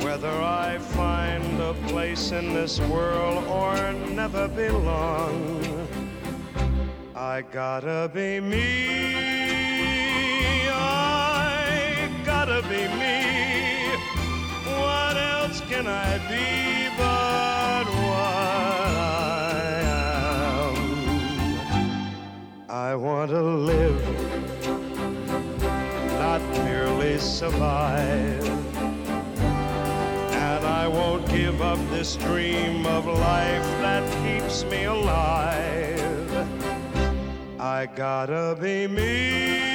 whether 0.00 0.32
I 0.32 0.78
find 0.78 1.60
a 1.60 1.74
place 1.86 2.32
in 2.32 2.52
this 2.52 2.80
world 2.80 3.44
or 3.46 3.92
never 4.12 4.48
belong, 4.48 5.86
I 7.14 7.42
gotta 7.42 8.10
be 8.12 8.40
me. 8.40 9.39
Can 15.82 15.88
I 15.88 16.18
be 16.28 16.90
but 16.98 17.86
what 17.86 18.96
I 18.96 19.80
am? 20.68 20.76
I 22.68 22.94
want 22.94 23.30
to 23.30 23.40
live, 23.40 24.02
not 26.18 26.42
merely 26.64 27.18
survive. 27.18 28.46
And 30.48 30.66
I 30.66 30.86
won't 30.86 31.26
give 31.30 31.62
up 31.62 31.78
this 31.88 32.16
dream 32.16 32.84
of 32.84 33.06
life 33.06 33.68
that 33.80 34.04
keeps 34.22 34.64
me 34.64 34.84
alive. 34.84 36.46
I 37.58 37.86
gotta 37.86 38.54
be 38.60 38.86
me. 38.86 39.69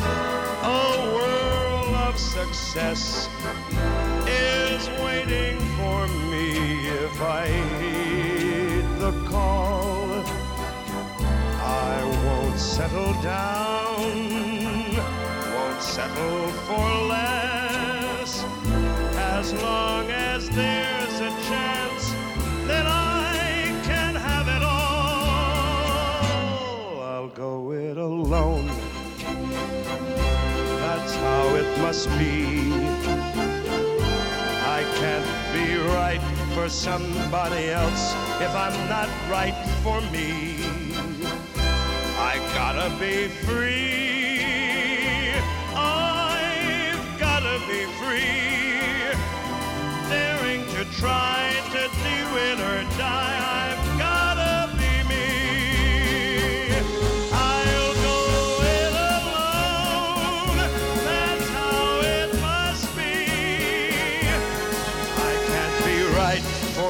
A 0.00 1.12
world 1.14 1.94
of 2.08 2.18
success, 2.18 3.28
is 4.26 4.88
waiting 5.02 5.58
for 5.78 6.06
me 6.30 6.88
if 6.88 7.20
I 7.20 7.46
heed 7.78 8.84
the 8.98 9.12
call. 9.28 10.24
I 11.60 12.02
won't 12.24 12.58
settle 12.58 13.14
down, 13.22 14.96
won't 15.54 15.82
settle 15.82 16.48
for 16.66 16.88
less. 17.08 18.44
As 19.16 19.52
long 19.54 20.10
as 20.10 20.48
there's 20.50 20.75
must 31.78 32.08
be. 32.18 32.72
I 34.78 34.82
can't 34.98 35.26
be 35.52 35.76
right 35.76 36.20
for 36.54 36.68
somebody 36.68 37.68
else 37.70 38.12
if 38.40 38.54
I'm 38.54 38.88
not 38.88 39.08
right 39.30 39.56
for 39.82 40.00
me. 40.12 40.64
I 42.18 42.38
gotta 42.54 42.88
be 42.98 43.28
free. 43.46 45.32
I've 45.74 47.18
gotta 47.18 47.58
be 47.68 47.84
free. 48.00 49.12
Daring 50.08 50.64
to 50.74 50.84
try 51.00 51.52
to 51.72 51.82
do 52.08 52.18
it 52.48 52.58
or 52.60 52.82
die. 52.98 53.36
I've 53.62 53.85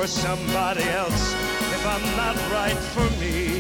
somebody 0.07 0.85
else 0.85 1.35
if 1.75 1.87
I'm 1.87 2.17
not 2.17 2.37
right 2.53 2.79
for 2.95 3.09
me. 3.21 3.56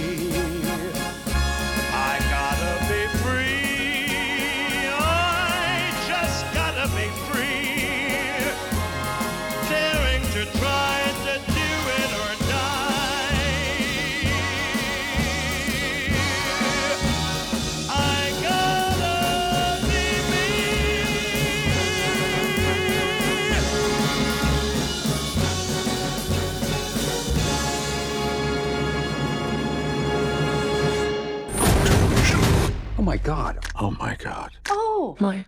Oh 33.28 33.32
my 33.32 33.34
god. 33.34 33.58
Oh 33.74 33.90
my 33.98 34.14
god. 34.14 34.50
Oh 34.70 35.16
my 35.18 35.44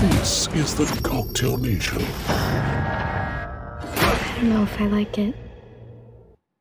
This 0.00 0.48
is 0.48 0.74
the 0.74 0.86
Cocktail 1.04 1.56
Nation. 1.56 2.02
I 2.26 4.34
don't 4.34 4.48
know 4.48 4.64
if 4.64 4.80
I 4.80 4.88
like 4.88 5.18
it. 5.18 5.36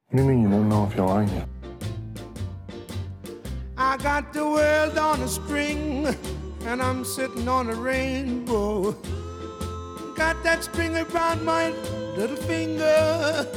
What 0.09 0.17
do 0.17 0.21
you 0.21 0.29
mean 0.29 0.43
you 0.43 0.49
don't 0.49 0.69
know 0.69 0.85
if 0.85 0.95
you 0.95 1.03
like 1.03 1.31
it? 1.31 1.47
I 3.75 3.97
got 3.97 4.33
the 4.33 4.45
world 4.45 4.99
on 4.99 5.19
a 5.23 5.27
string, 5.27 6.05
and 6.65 6.79
I'm 6.79 7.03
sitting 7.03 7.47
on 7.47 7.71
a 7.71 7.75
rainbow. 7.75 8.91
Got 10.15 10.43
that 10.43 10.63
string 10.63 10.95
around 10.95 11.43
my 11.43 11.71
little 12.15 12.35
finger. 12.35 13.47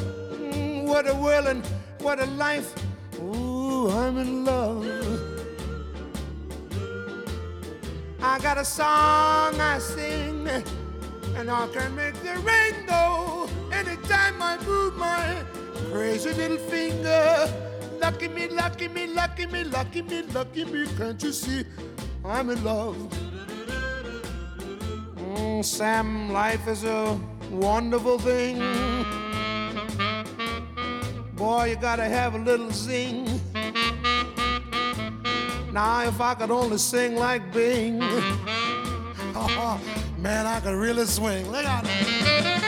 Mm, 0.41 0.85
what 0.85 1.07
a 1.07 1.15
world 1.15 1.49
and 1.49 1.67
what 2.01 2.19
a 2.19 2.25
life. 2.41 2.73
Ooh, 3.21 3.91
I'm 3.91 4.17
in 4.17 4.47
love. 4.47 5.32
I 8.25 8.39
got 8.39 8.57
a 8.57 8.65
song 8.65 9.61
I 9.61 9.79
sing, 9.81 10.47
and 11.37 11.51
I 11.51 11.67
can 11.75 11.97
make 11.97 12.15
the 12.23 12.39
rain 12.39 12.87
go 12.87 13.49
anytime 13.73 14.41
I 14.41 14.57
move 14.65 14.97
my 14.97 15.43
crazy 15.91 16.33
little 16.33 16.57
finger. 16.57 17.53
Lucky 18.01 18.29
me, 18.29 18.49
lucky 18.49 18.87
me, 18.87 19.09
lucky 19.09 19.47
me, 19.47 19.65
lucky 19.65 20.03
me, 20.03 20.23
lucky 20.23 20.65
me. 20.65 20.87
Can't 20.97 21.21
you 21.21 21.33
see 21.33 21.65
I'm 22.25 22.51
in 22.51 22.63
love? 22.63 22.97
Mm, 25.17 25.65
Sam, 25.65 26.33
life 26.33 26.69
is 26.69 26.85
a 26.85 27.19
wonderful 27.51 28.21
thing. 28.21 28.59
Boy, 31.35 31.71
you 31.71 31.77
gotta 31.77 32.05
have 32.05 32.37
a 32.37 32.39
little 32.39 32.71
zing. 32.71 33.27
Now, 35.73 36.03
if 36.03 36.21
I 36.21 36.35
could 36.35 36.51
only 36.51 36.77
sing 36.77 37.17
like 37.17 37.51
Bing, 37.51 37.99
oh, 38.03 39.81
man, 40.19 40.47
I 40.47 40.61
could 40.61 40.75
really 40.75 41.07
swing. 41.07 41.51
Look 41.51 41.65
out. 41.65 42.62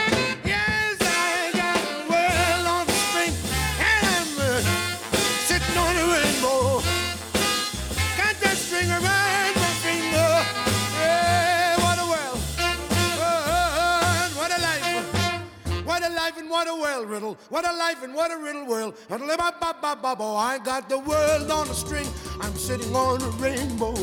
World 17.05 17.23
riddle. 17.23 17.37
What 17.49 17.67
a 17.67 17.73
life 17.73 18.03
and 18.03 18.13
what 18.13 18.31
a 18.31 18.37
riddle 18.37 18.65
world. 18.65 18.95
I 19.09 20.59
got 20.63 20.89
the 20.89 20.99
world 20.99 21.51
on 21.51 21.69
a 21.69 21.73
string. 21.73 22.07
I'm 22.41 22.55
sitting 22.55 22.95
on 22.95 23.21
a 23.21 23.29
rainbow. 23.41 23.93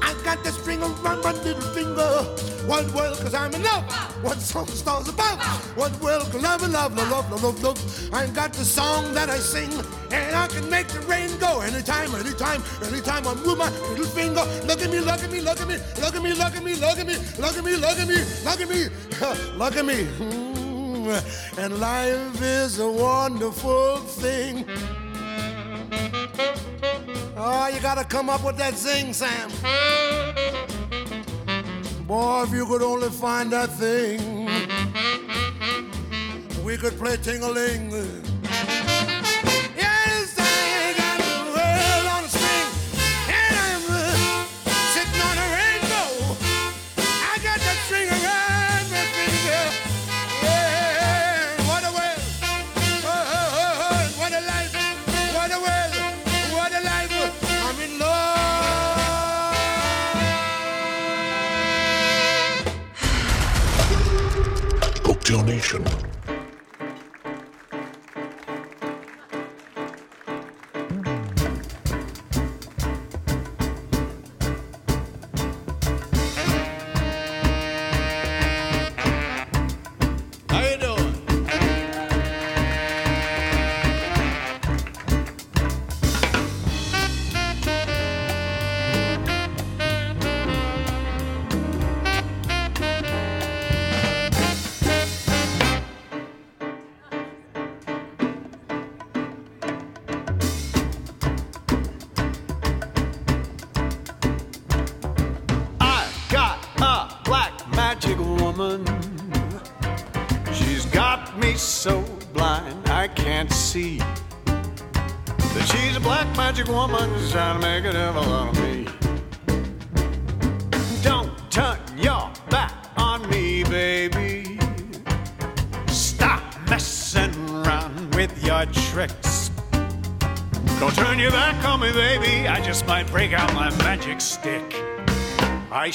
I 0.00 0.14
got 0.24 0.42
the 0.44 0.52
string 0.52 0.80
around 0.80 1.22
my 1.22 1.32
little 1.32 1.60
finger. 1.74 2.24
What 2.66 2.92
world, 2.94 3.18
cause 3.18 3.34
I'm 3.34 3.52
in 3.54 3.62
love. 3.62 3.84
What 4.22 4.38
song 4.38 4.66
stars 4.66 5.08
above? 5.08 5.40
What 5.76 5.98
world, 6.00 6.30
cause 6.30 6.44
I'm 6.44 6.62
in 6.64 6.72
love, 6.72 6.96
love, 6.96 7.10
love, 7.10 7.42
love, 7.42 7.62
love. 7.62 8.14
I 8.14 8.26
got 8.28 8.52
the 8.52 8.64
song 8.64 9.14
that 9.14 9.30
I 9.30 9.38
sing, 9.38 9.72
and 10.12 10.36
I 10.36 10.46
can 10.48 10.68
make 10.70 10.88
the 10.88 11.00
rain 11.00 11.30
go 11.38 11.60
anytime, 11.60 12.14
anytime, 12.14 12.62
anytime 12.84 13.26
I 13.26 13.34
move 13.34 13.58
my 13.58 13.70
little 13.88 14.06
finger. 14.06 14.44
Look 14.66 14.82
at 14.82 14.90
me, 14.90 15.00
look 15.00 15.22
at 15.22 15.30
me, 15.30 15.40
look 15.40 15.60
at 15.60 15.68
me, 15.68 15.76
look 16.00 16.14
at 16.14 16.22
me, 16.22 16.34
look 16.34 16.54
at 16.54 16.62
me, 16.62 16.74
look 16.74 16.96
at 16.98 17.04
me, 17.04 17.16
look 17.40 17.56
at 17.56 17.64
me, 17.64 17.76
look 17.76 17.98
at 17.98 18.06
me, 18.06 18.16
look 18.44 18.60
at 18.60 18.68
me, 18.68 18.88
look 19.58 19.76
at 19.76 19.84
me. 19.84 20.04
Mm, 20.04 20.47
And 21.56 21.78
life 21.80 22.42
is 22.42 22.78
a 22.80 22.90
wonderful 22.90 23.96
thing. 23.98 24.64
Oh, 27.36 27.70
you 27.72 27.80
gotta 27.80 28.04
come 28.04 28.28
up 28.28 28.44
with 28.44 28.56
that 28.58 28.74
zing, 28.76 29.12
Sam. 29.12 29.50
Boy, 32.06 32.42
if 32.44 32.52
you 32.52 32.66
could 32.66 32.82
only 32.82 33.10
find 33.10 33.50
that 33.52 33.70
thing, 33.70 34.46
we 36.64 36.76
could 36.76 36.98
play 36.98 37.16
ting-a-ling. 37.16 38.27
şunu. 65.68 65.84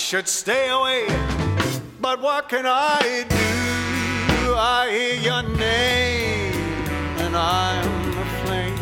Should 0.03 0.27
stay 0.27 0.69
away, 0.69 1.07
but 2.01 2.21
what 2.21 2.49
can 2.49 2.65
I 2.67 3.23
do? 3.29 4.53
I 4.53 4.91
hear 4.91 5.15
your 5.15 5.43
name, 5.57 6.53
and 7.23 7.33
I'm 7.33 7.87
a 8.09 8.25
flame. 8.43 8.77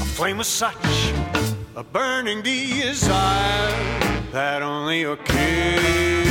A 0.00 0.06
flame 0.16 0.40
of 0.40 0.46
such 0.46 1.12
a 1.76 1.84
burning 1.84 2.40
desire 2.40 3.74
that 4.32 4.62
only 4.62 5.00
your 5.00 5.18
kiss 5.18 6.22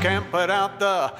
can 0.00 0.24
put 0.30 0.48
out 0.48 0.80
the 0.80 1.12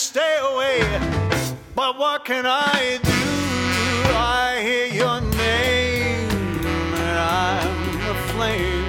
stay 0.00 0.38
away, 0.52 0.80
but 1.74 1.98
what 1.98 2.24
can 2.24 2.46
I 2.46 2.98
do? 3.02 3.10
I 4.16 4.60
hear 4.62 4.86
your 4.86 5.20
name, 5.20 6.30
and 7.04 7.18
I'm 7.18 8.00
a 8.08 8.14
flame, 8.32 8.86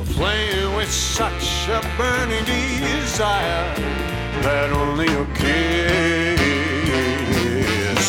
a 0.00 0.04
flame 0.14 0.76
with 0.76 0.92
such 0.92 1.68
a 1.68 1.80
burning 1.98 2.44
desire 2.44 3.74
that 4.42 4.70
only 4.72 5.10
your 5.10 5.26
kiss 5.34 6.44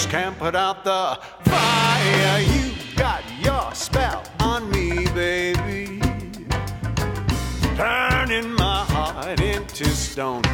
can 0.06 0.36
put 0.36 0.56
out 0.56 0.84
the 0.84 1.20
fire. 1.50 2.39
You 2.39 2.76
got 2.96 3.24
your 3.41 3.74
spell 3.74 4.22
on 4.39 4.70
me, 4.70 5.08
baby 5.15 5.98
turning 7.78 8.52
my 8.54 8.84
heart 8.89 9.39
into 9.39 9.86
stone. 9.86 10.47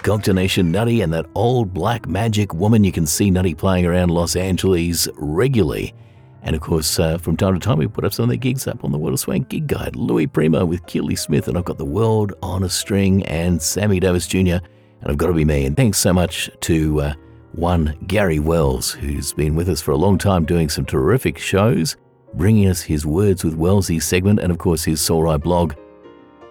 No. 0.05 0.35
Nation 0.35 0.71
Nutty 0.73 1.01
and 1.03 1.13
that 1.13 1.27
old 1.35 1.75
black 1.75 2.09
magic 2.09 2.55
woman 2.55 2.85
you 2.85 2.93
can 2.93 3.07
see 3.07 3.31
Nutty 3.31 3.55
playing 3.55 3.87
around 3.87 4.11
Los 4.11 4.37
Angeles 4.37 5.09
regularly. 5.17 5.95
And 6.43 6.57
of 6.57 6.63
course, 6.63 6.99
uh, 6.99 7.19
from 7.19 7.37
time 7.37 7.55
to 7.55 7.61
time, 7.61 7.79
we 7.79 7.87
put 7.87 8.05
up 8.05 8.13
some 8.13 8.25
of 8.25 8.29
their 8.29 8.37
gigs 8.37 8.67
up 8.67 8.85
on 8.85 8.93
the 8.93 8.99
World 8.99 9.15
of 9.15 9.21
Swank 9.21 9.49
gig 9.49 9.67
guide. 9.67 9.97
Louis 9.97 10.27
Prima 10.27 10.65
with 10.65 10.87
Keely 10.87 11.17
Smith, 11.17 11.49
and 11.49 11.59
I've 11.59 11.65
got 11.65 11.79
the 11.79 11.85
world 11.85 12.33
on 12.43 12.63
a 12.63 12.69
string, 12.69 13.25
and 13.27 13.61
Sammy 13.61 14.01
Davis 14.01 14.27
Jr., 14.27 14.59
and 15.03 15.11
I've 15.11 15.19
got 15.19 15.29
to 15.29 15.33
be 15.33 15.45
me. 15.45 15.67
And 15.67 15.77
thanks 15.77 15.99
so 15.99 16.13
much 16.13 16.51
to 16.61 17.01
uh, 17.01 17.15
one 17.53 17.97
Gary 18.07 18.39
Wells, 18.39 18.93
who's 18.93 19.33
been 19.33 19.55
with 19.55 19.69
us 19.69 19.81
for 19.81 19.93
a 19.93 19.97
long 19.97 20.19
time 20.19 20.45
doing 20.45 20.69
some 20.69 20.85
terrific 20.85 21.39
shows, 21.39 21.97
bringing 22.35 22.69
us 22.69 22.83
his 22.83 23.05
Words 23.05 23.45
with 23.45 23.55
Wellsy 23.55 24.01
segment, 24.01 24.41
and 24.41 24.51
of 24.51 24.59
course, 24.59 24.85
his 24.85 25.01
Soul 25.01 25.37
blog 25.39 25.75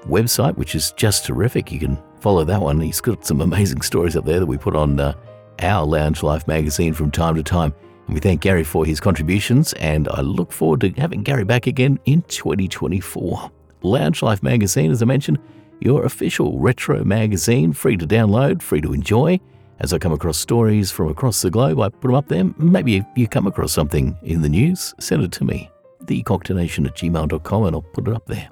website, 0.04 0.56
which 0.58 0.76
is 0.76 0.92
just 0.94 1.26
terrific. 1.26 1.72
You 1.72 1.80
can 1.80 2.00
follow 2.20 2.44
that 2.44 2.62
one. 2.62 2.80
He's 2.80 3.02
got 3.02 3.26
some 3.26 3.42
amazing 3.42 3.82
stories 3.82 4.16
up 4.16 4.26
there 4.26 4.40
that 4.40 4.46
we 4.46 4.58
put 4.58 4.76
on 4.76 5.00
uh, 5.00 5.14
our 5.62 5.86
Lounge 5.86 6.24
Life 6.24 6.48
magazine 6.48 6.94
from 6.94 7.12
time 7.12 7.36
to 7.36 7.44
time. 7.44 7.74
We 8.10 8.20
thank 8.20 8.42
Gary 8.42 8.64
for 8.64 8.86
his 8.86 9.00
contributions, 9.00 9.74
and 9.74 10.08
I 10.10 10.22
look 10.22 10.52
forward 10.52 10.82
to 10.82 10.90
having 10.92 11.22
Gary 11.22 11.44
back 11.44 11.68
again 11.68 12.00
in 12.06 12.24
2024. 12.24 13.52
Lounge 13.84 14.24
Life 14.24 14.42
magazine, 14.42 14.90
as 14.90 15.04
I 15.04 15.06
mentioned, 15.06 15.38
your 15.80 16.06
official 16.06 16.60
retro 16.60 17.04
magazine, 17.04 17.72
free 17.72 17.98
to 17.98 18.08
download, 18.08 18.64
free 18.64 18.82
to 18.82 18.94
enjoy. 18.94 19.40
As 19.80 19.94
I 19.94 20.00
come 20.00 20.12
across 20.12 20.38
stories 20.38 20.92
from 20.92 21.10
across 21.10 21.42
the 21.42 21.52
globe, 21.52 21.80
I 21.80 21.90
put 21.90 22.08
them 22.08 22.16
up 22.16 22.28
there. 22.28 22.44
Maybe 22.58 23.06
you 23.16 23.28
come 23.28 23.46
across 23.46 23.72
something 23.72 24.18
in 24.24 24.42
the 24.42 24.50
news, 24.50 24.94
send 25.00 25.24
it 25.24 25.32
to 25.34 25.46
me, 25.46 25.70
thecocktailnation 26.06 26.88
at 26.88 26.98
gmail.com, 26.98 27.64
and 27.64 27.76
I'll 27.76 27.84
put 27.84 28.08
it 28.08 28.14
up 28.16 28.26
there. 28.26 28.50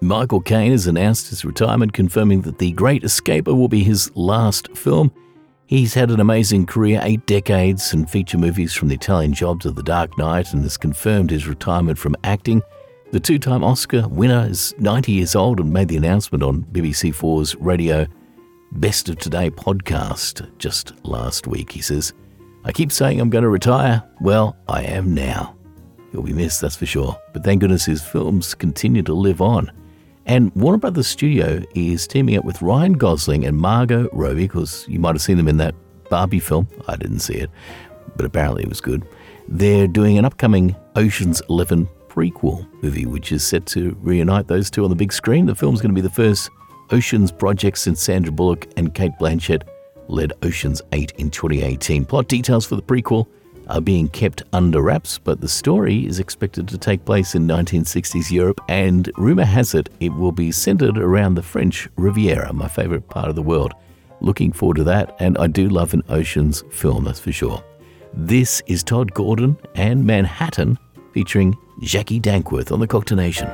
Michael 0.00 0.40
Caine 0.40 0.70
has 0.70 0.86
announced 0.86 1.30
his 1.30 1.44
retirement, 1.44 1.92
confirming 1.92 2.42
that 2.42 2.58
The 2.58 2.72
Great 2.72 3.02
Escaper 3.02 3.54
will 3.54 3.68
be 3.68 3.82
his 3.82 4.14
last 4.16 4.68
film. 4.76 5.12
He's 5.66 5.94
had 5.94 6.10
an 6.10 6.20
amazing 6.20 6.66
career, 6.66 7.00
eight 7.02 7.24
decades, 7.24 7.94
and 7.94 8.08
feature 8.08 8.36
movies 8.36 8.74
from 8.74 8.88
the 8.88 8.96
Italian 8.96 9.32
Job 9.32 9.60
to 9.62 9.70
The 9.70 9.82
Dark 9.82 10.16
Knight, 10.18 10.52
and 10.52 10.62
has 10.62 10.76
confirmed 10.76 11.30
his 11.30 11.48
retirement 11.48 11.98
from 11.98 12.16
acting. 12.22 12.60
The 13.12 13.20
two 13.20 13.38
time 13.38 13.64
Oscar 13.64 14.06
winner 14.08 14.46
is 14.46 14.74
90 14.78 15.12
years 15.12 15.34
old 15.34 15.60
and 15.60 15.72
made 15.72 15.88
the 15.88 15.96
announcement 15.96 16.44
on 16.44 16.64
BBC4's 16.64 17.56
radio 17.56 18.06
Best 18.72 19.08
of 19.08 19.18
Today 19.18 19.50
podcast 19.50 20.50
just 20.58 20.92
last 21.06 21.46
week. 21.46 21.72
He 21.72 21.80
says, 21.80 22.12
I 22.64 22.72
keep 22.72 22.92
saying 22.92 23.18
I'm 23.18 23.30
going 23.30 23.44
to 23.44 23.48
retire. 23.48 24.02
Well, 24.20 24.56
I 24.68 24.82
am 24.82 25.14
now. 25.14 25.56
He'll 26.12 26.22
be 26.22 26.34
missed, 26.34 26.60
that's 26.60 26.76
for 26.76 26.86
sure. 26.86 27.18
But 27.32 27.42
thank 27.42 27.62
goodness 27.62 27.86
his 27.86 28.02
films 28.02 28.54
continue 28.54 29.02
to 29.04 29.14
live 29.14 29.40
on. 29.40 29.72
And 30.26 30.54
Warner 30.54 30.78
Brothers 30.78 31.06
Studio 31.06 31.62
is 31.74 32.06
teaming 32.06 32.36
up 32.36 32.44
with 32.44 32.62
Ryan 32.62 32.94
Gosling 32.94 33.44
and 33.44 33.56
Margot 33.56 34.08
Robbie, 34.12 34.46
because 34.46 34.86
you 34.88 34.98
might 34.98 35.14
have 35.14 35.22
seen 35.22 35.36
them 35.36 35.48
in 35.48 35.58
that 35.58 35.74
Barbie 36.08 36.40
film. 36.40 36.66
I 36.88 36.96
didn't 36.96 37.20
see 37.20 37.34
it, 37.34 37.50
but 38.16 38.24
apparently 38.24 38.62
it 38.62 38.68
was 38.68 38.80
good. 38.80 39.06
They're 39.48 39.86
doing 39.86 40.16
an 40.16 40.24
upcoming 40.24 40.74
Ocean's 40.96 41.42
11 41.50 41.88
prequel 42.08 42.66
movie, 42.82 43.04
which 43.04 43.32
is 43.32 43.44
set 43.44 43.66
to 43.66 43.96
reunite 44.00 44.46
those 44.46 44.70
two 44.70 44.84
on 44.84 44.90
the 44.90 44.96
big 44.96 45.12
screen. 45.12 45.44
The 45.44 45.54
film's 45.54 45.82
going 45.82 45.90
to 45.90 45.94
be 45.94 46.00
the 46.00 46.08
first 46.08 46.48
Ocean's 46.90 47.30
project 47.30 47.76
since 47.76 48.02
Sandra 48.02 48.32
Bullock 48.32 48.66
and 48.78 48.94
Cate 48.94 49.12
Blanchett 49.20 49.62
led 50.08 50.32
Ocean's 50.42 50.80
8 50.92 51.12
in 51.18 51.30
2018. 51.30 52.04
Plot 52.06 52.28
details 52.28 52.64
for 52.64 52.76
the 52.76 52.82
prequel 52.82 53.26
are 53.68 53.80
being 53.80 54.08
kept 54.08 54.42
under 54.52 54.82
wraps, 54.82 55.18
but 55.18 55.40
the 55.40 55.48
story 55.48 56.06
is 56.06 56.18
expected 56.18 56.68
to 56.68 56.78
take 56.78 57.04
place 57.04 57.34
in 57.34 57.46
1960s 57.46 58.30
Europe, 58.30 58.60
and 58.68 59.10
rumour 59.16 59.44
has 59.44 59.74
it 59.74 59.88
it 60.00 60.12
will 60.14 60.32
be 60.32 60.52
centred 60.52 60.98
around 60.98 61.34
the 61.34 61.42
French 61.42 61.88
Riviera, 61.96 62.52
my 62.52 62.68
favourite 62.68 63.08
part 63.08 63.28
of 63.28 63.34
the 63.34 63.42
world. 63.42 63.72
Looking 64.20 64.52
forward 64.52 64.76
to 64.76 64.84
that, 64.84 65.16
and 65.20 65.36
I 65.38 65.46
do 65.46 65.68
love 65.68 65.94
an 65.94 66.02
Oceans 66.08 66.64
film, 66.70 67.04
that's 67.04 67.20
for 67.20 67.32
sure. 67.32 67.62
This 68.12 68.62
is 68.66 68.82
Todd 68.82 69.12
Gordon 69.12 69.56
and 69.74 70.06
Manhattan 70.06 70.78
featuring 71.12 71.56
Jacqui 71.80 72.20
Dankworth 72.20 72.72
on 72.72 72.80
the 72.80 72.86
Cocktail 72.86 73.16
Nation. 73.16 73.48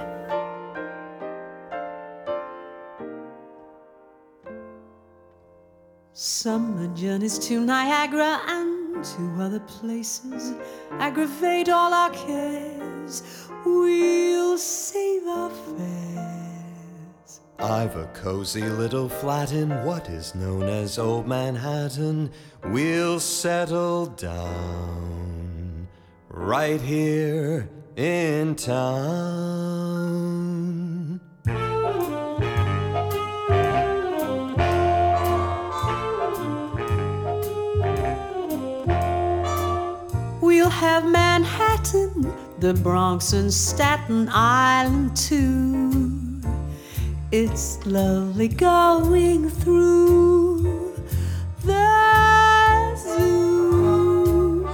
Summer 6.12 6.94
journeys 6.94 7.38
to 7.38 7.64
Niagara 7.64 8.42
and 8.46 8.79
to 9.02 9.36
other 9.40 9.60
places 9.60 10.54
aggravate 10.92 11.68
all 11.68 11.92
our 11.92 12.10
cares. 12.10 13.48
We'll 13.64 14.58
save 14.58 15.26
our 15.26 15.50
fares. 15.50 17.40
I've 17.58 17.96
a 17.96 18.06
cozy 18.14 18.62
little 18.62 19.08
flat 19.08 19.52
in 19.52 19.70
what 19.84 20.08
is 20.08 20.34
known 20.34 20.64
as 20.64 20.98
Old 20.98 21.26
Manhattan. 21.26 22.30
We'll 22.64 23.20
settle 23.20 24.06
down 24.06 25.88
right 26.28 26.80
here 26.80 27.68
in 27.96 28.54
town. 28.56 29.60
We'll 40.60 40.68
have 40.68 41.06
Manhattan, 41.06 42.30
the 42.58 42.74
Bronx, 42.74 43.32
and 43.32 43.50
Staten 43.50 44.28
Island 44.30 45.16
too. 45.16 46.42
It's 47.32 47.86
lovely 47.86 48.48
going 48.48 49.48
through 49.48 50.94
the 51.64 52.94
zoo. 52.98 54.68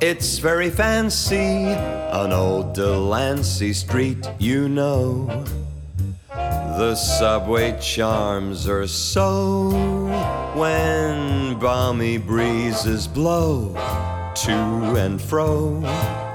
It's 0.00 0.38
very 0.38 0.70
fancy 0.70 1.68
on 2.10 2.32
old 2.32 2.74
Delancey 2.74 3.72
Street, 3.72 4.28
you 4.40 4.68
know. 4.68 5.44
The 6.78 6.94
subway 6.94 7.76
charms 7.80 8.68
are 8.68 8.86
so 8.86 9.70
when 10.54 11.58
balmy 11.58 12.18
breezes 12.18 13.08
blow 13.08 13.74
to 14.44 14.52
and 14.96 15.20
fro. 15.20 15.82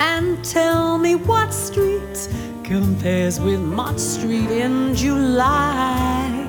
And 0.01 0.43
tell 0.43 0.97
me 0.97 1.15
what 1.15 1.53
street 1.53 2.27
compares 2.65 3.39
with 3.39 3.61
Mott 3.61 3.97
Street 4.01 4.51
in 4.51 4.93
July. 4.93 6.45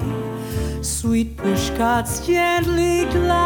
Sweet 0.82 1.36
push 1.36 1.70
carts 1.78 2.26
gently 2.26 3.04
gliding 3.12 3.44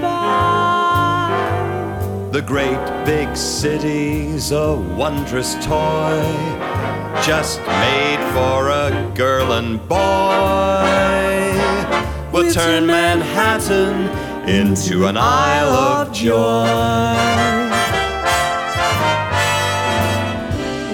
by. 0.00 1.28
The 2.32 2.42
great 2.42 3.04
big 3.06 3.36
city's 3.36 4.50
a 4.50 4.74
wondrous 4.74 5.54
toy, 5.64 6.67
just 7.22 7.60
made 7.66 8.20
for 8.32 8.68
a 8.68 9.12
girl 9.14 9.52
and 9.52 9.78
boy. 9.88 9.98
We'll 12.32 12.52
turn 12.52 12.86
Manhattan 12.86 14.08
into 14.48 15.06
an 15.06 15.16
Isle 15.16 15.74
of 15.74 16.12
Joy. 16.12 16.36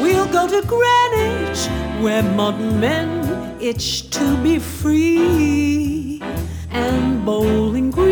We'll 0.02 0.26
go 0.32 0.48
to 0.48 0.66
Greenwich, 0.66 1.66
where 2.02 2.22
modern 2.22 2.80
men 2.80 3.56
itch 3.60 4.10
to 4.10 4.36
be 4.42 4.58
free. 4.58 6.22
And 6.70 7.24
Bowling 7.24 7.90
Green 7.90 8.03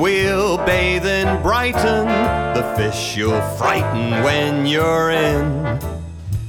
We'll 0.00 0.56
bathe 0.64 1.04
in 1.04 1.42
Brighton, 1.42 2.06
the 2.54 2.62
fish 2.74 3.18
you'll 3.18 3.42
frighten 3.58 4.24
when 4.24 4.64
you're 4.64 5.10
in. 5.10 5.78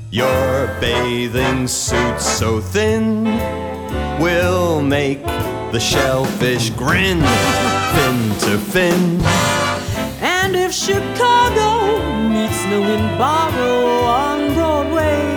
Your 0.10 0.68
bathing 0.80 1.68
suit 1.68 2.22
so 2.22 2.62
thin 2.62 3.26
will 4.22 4.82
make 4.82 5.22
the 5.74 5.82
shellfish 5.82 6.70
grin, 6.70 7.20
fin 7.94 8.30
to 8.40 8.58
fin. 8.58 9.20
And 10.22 10.56
if 10.56 10.72
Chicago 10.72 12.00
meets 12.30 12.64
no 12.68 12.82
embargo 12.84 14.06
on 14.06 14.54
Broadway, 14.54 15.28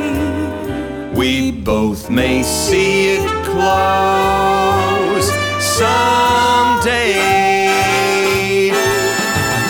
We 1.17 1.51
both 1.51 2.11
may 2.11 2.45
see 2.45 3.17
it 3.17 3.29
close 3.45 5.33
someday. 5.61 7.54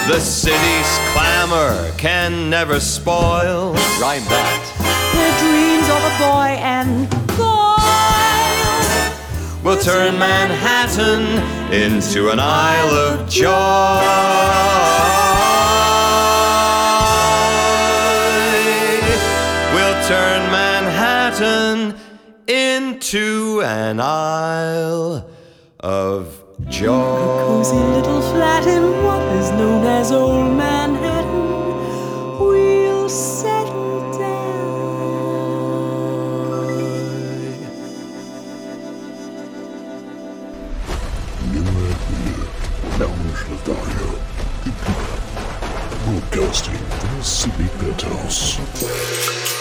The 0.07 0.21
city's 0.21 0.99
clamor 1.15 1.91
can 1.97 2.51
never 2.51 2.79
spoil. 2.79 3.73
Rhyme 3.99 4.23
that. 4.29 4.65
the 5.17 5.31
dreams 5.41 5.89
of 5.89 6.05
a 6.05 6.13
boy 6.21 6.61
and 6.61 7.09
goil. 7.39 7.55
We'll 9.65 9.83
turn 9.83 10.19
Manhattan 10.19 11.41
into 11.73 12.29
an 12.29 12.39
Isle 12.39 12.91
of 12.91 13.31
Joy. 13.31 13.51
We'll 19.75 20.07
turn 20.07 20.51
Manhattan 20.53 21.99
into 22.47 23.63
an 23.65 24.01
Isle 24.01 25.31
of 25.81 26.44
Joy. 26.75 26.89
Cozy 26.91 27.77
little 27.77 28.21
flat 28.33 28.67
in 28.67 28.83
what 29.05 29.23
is 29.37 29.49
known 29.53 29.87
as 29.87 30.11
Old 30.11 30.57
Manhattan. 30.57 32.41
We'll 32.41 33.09
settle 33.09 33.85
Broadcasting 46.05 46.75
from 46.75 47.23
Sydney 47.23 47.69
Penthouse. 47.79 49.54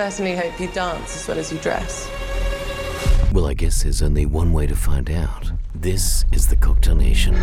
Certainly 0.00 0.34
hope 0.34 0.58
you 0.58 0.66
dance 0.68 1.14
as 1.14 1.28
well 1.28 1.38
as 1.38 1.52
you 1.52 1.58
dress. 1.58 2.10
Well, 3.34 3.46
I 3.46 3.52
guess 3.52 3.82
there's 3.82 4.00
only 4.00 4.24
one 4.24 4.54
way 4.54 4.66
to 4.66 4.74
find 4.74 5.10
out. 5.10 5.52
This 5.74 6.24
is 6.32 6.46
the 6.46 6.56
Cocktail 6.56 6.94
Nation. 6.94 7.34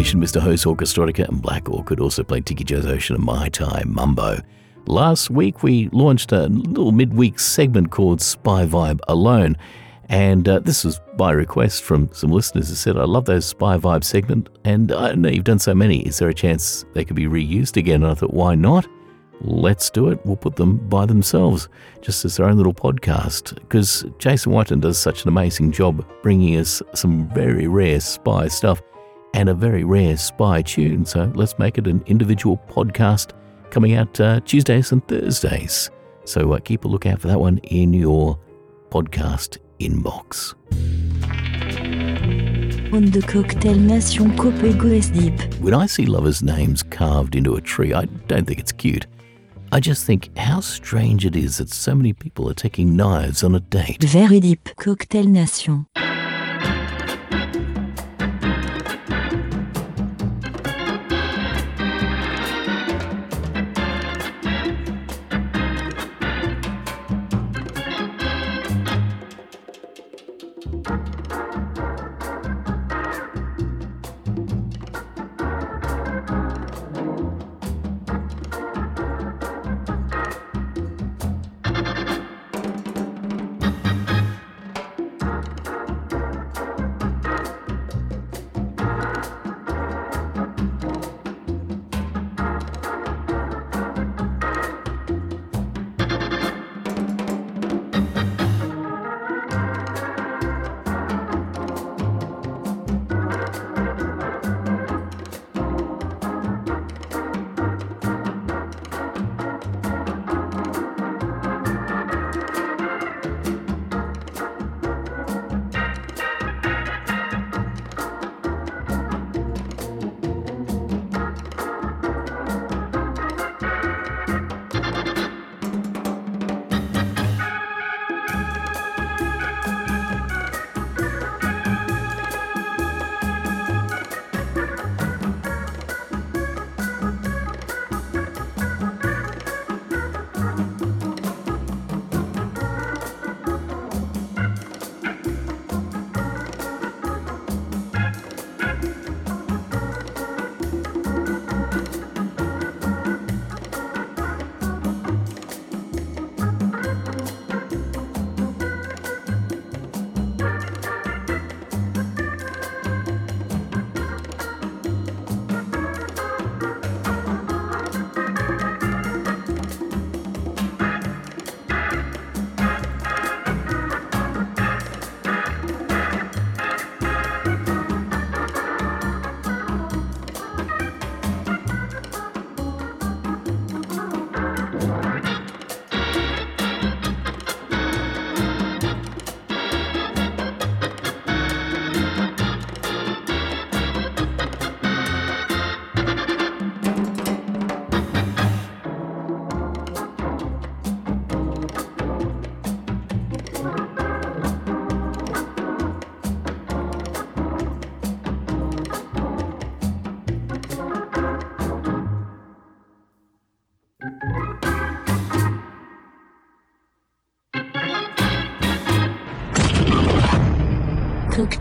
Nation, 0.00 0.18
Mr. 0.18 0.40
Ho's 0.40 0.64
Orchestrotica 0.64 1.28
and 1.28 1.42
Black 1.42 1.68
Orchid 1.68 2.00
also 2.00 2.22
played 2.22 2.46
Tiki 2.46 2.64
Joe's 2.64 2.86
Ocean 2.86 3.16
and 3.16 3.22
Mai 3.22 3.50
Tai 3.50 3.82
Mambo. 3.84 4.40
Last 4.86 5.28
week 5.28 5.62
we 5.62 5.90
launched 5.92 6.32
a 6.32 6.46
little 6.46 6.90
midweek 6.90 7.38
segment 7.38 7.90
called 7.90 8.22
Spy 8.22 8.64
Vibe 8.64 9.00
Alone. 9.08 9.58
And 10.08 10.48
uh, 10.48 10.60
this 10.60 10.84
was 10.84 11.02
by 11.18 11.32
request 11.32 11.82
from 11.82 12.08
some 12.14 12.30
listeners 12.30 12.70
who 12.70 12.76
said, 12.76 12.96
I 12.96 13.04
love 13.04 13.26
those 13.26 13.44
Spy 13.44 13.76
Vibe 13.76 14.02
segment. 14.02 14.48
And 14.64 14.90
I 14.90 15.12
know 15.12 15.28
you've 15.28 15.44
done 15.44 15.58
so 15.58 15.74
many. 15.74 15.98
Is 16.06 16.18
there 16.18 16.30
a 16.30 16.34
chance 16.34 16.86
they 16.94 17.04
could 17.04 17.14
be 17.14 17.26
reused 17.26 17.76
again? 17.76 18.02
And 18.02 18.10
I 18.10 18.14
thought, 18.14 18.32
why 18.32 18.54
not? 18.54 18.86
Let's 19.42 19.90
do 19.90 20.08
it. 20.08 20.24
We'll 20.24 20.36
put 20.36 20.56
them 20.56 20.78
by 20.88 21.04
themselves, 21.04 21.68
just 22.00 22.24
as 22.24 22.38
their 22.38 22.46
own 22.46 22.56
little 22.56 22.72
podcast. 22.72 23.54
Because 23.56 24.06
Jason 24.18 24.52
Whiten 24.52 24.80
does 24.80 24.96
such 24.96 25.24
an 25.24 25.28
amazing 25.28 25.72
job 25.72 26.06
bringing 26.22 26.56
us 26.56 26.80
some 26.94 27.28
very 27.34 27.66
rare 27.66 28.00
spy 28.00 28.48
stuff 28.48 28.80
and 29.34 29.48
a 29.48 29.54
very 29.54 29.84
rare 29.84 30.16
spy 30.16 30.62
tune. 30.62 31.04
So 31.04 31.30
let's 31.34 31.58
make 31.58 31.78
it 31.78 31.86
an 31.86 32.02
individual 32.06 32.60
podcast 32.68 33.32
coming 33.70 33.94
out 33.94 34.20
uh, 34.20 34.40
Tuesdays 34.40 34.92
and 34.92 35.06
Thursdays. 35.06 35.90
So 36.24 36.52
uh, 36.52 36.58
keep 36.58 36.84
a 36.84 36.88
lookout 36.88 37.20
for 37.20 37.28
that 37.28 37.40
one 37.40 37.58
in 37.58 37.92
your 37.92 38.38
podcast 38.90 39.58
inbox. 39.78 40.54
On 42.92 43.04
the 43.06 43.22
Cocktail 43.22 43.76
Nation 43.76 44.36
Copego 44.36 45.12
Deep. 45.14 45.54
When 45.60 45.74
I 45.74 45.86
see 45.86 46.06
lovers' 46.06 46.42
names 46.42 46.82
carved 46.82 47.36
into 47.36 47.54
a 47.54 47.60
tree, 47.60 47.94
I 47.94 48.04
don't 48.04 48.46
think 48.46 48.58
it's 48.58 48.72
cute. 48.72 49.06
I 49.72 49.78
just 49.78 50.04
think 50.04 50.36
how 50.36 50.58
strange 50.60 51.24
it 51.24 51.36
is 51.36 51.58
that 51.58 51.70
so 51.70 51.94
many 51.94 52.12
people 52.12 52.50
are 52.50 52.54
taking 52.54 52.96
knives 52.96 53.44
on 53.44 53.54
a 53.54 53.60
date. 53.60 54.02
Very 54.02 54.40
Deep. 54.40 54.70
Cocktail 54.76 55.24
Nation. 55.24 55.86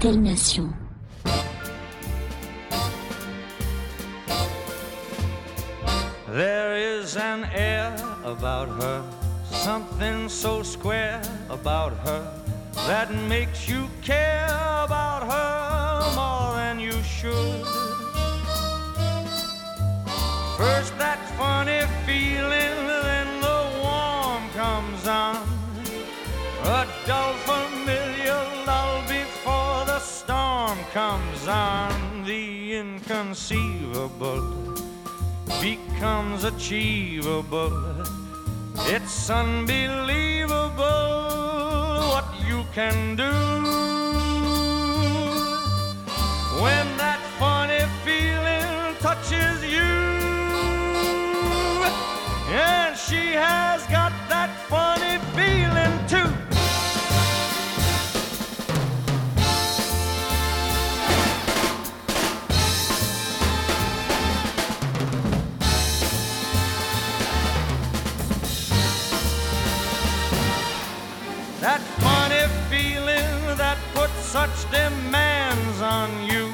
Nation. 0.08 0.74
There 6.30 6.78
is 6.78 7.18
an 7.18 7.44
air 7.54 7.94
about 8.24 8.70
her, 8.82 9.04
something 9.52 10.30
so 10.30 10.64
square 10.64 11.22
about 11.50 11.92
her 12.08 12.32
that 12.88 13.14
makes 13.28 13.68
you 13.68 13.79
achievable. 36.60 37.72
It's 38.94 39.30
unbelievable 39.30 40.76
what 42.12 42.26
you 42.46 42.66
can 42.76 43.16
do 43.16 43.39
That 71.62 71.82
funny 72.00 72.48
feeling 72.70 73.58
that 73.58 73.78
puts 73.94 74.14
such 74.24 74.72
demands 74.72 75.82
on 75.82 76.10
you. 76.32 76.48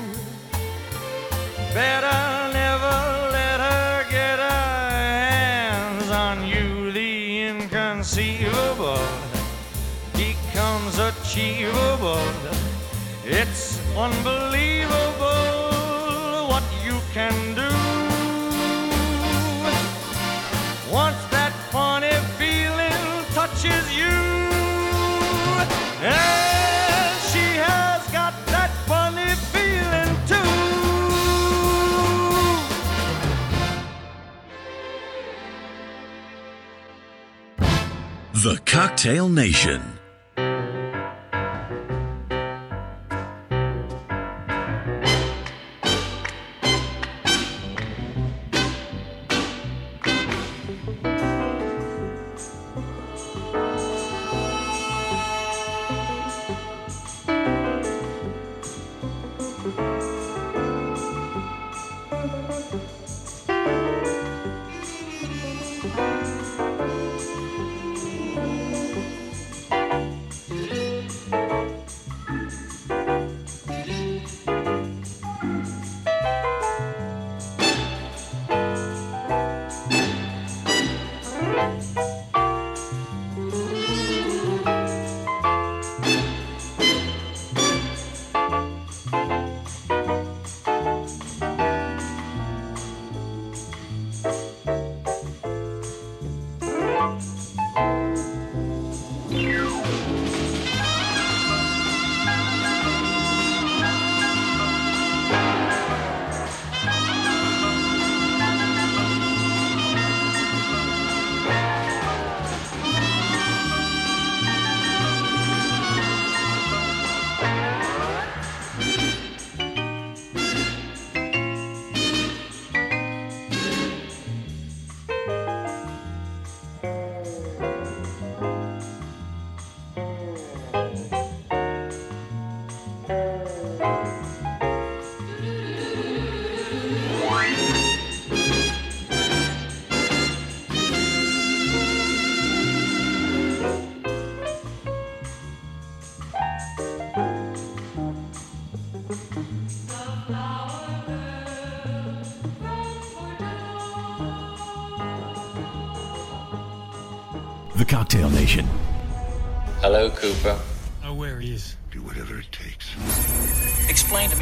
Better 1.76 2.52
never 2.52 2.98
let 3.32 3.60
her 3.60 4.06
get 4.10 4.40
her 4.40 4.90
hands 4.90 6.10
on 6.10 6.48
you, 6.48 6.92
the 6.92 7.44
inconceivable 7.50 9.08
becomes 10.14 10.98
achievable. 10.98 12.28
It's 13.24 13.80
unbelievable 13.96 14.55
Cocktail 38.76 39.30
Nation. 39.30 39.95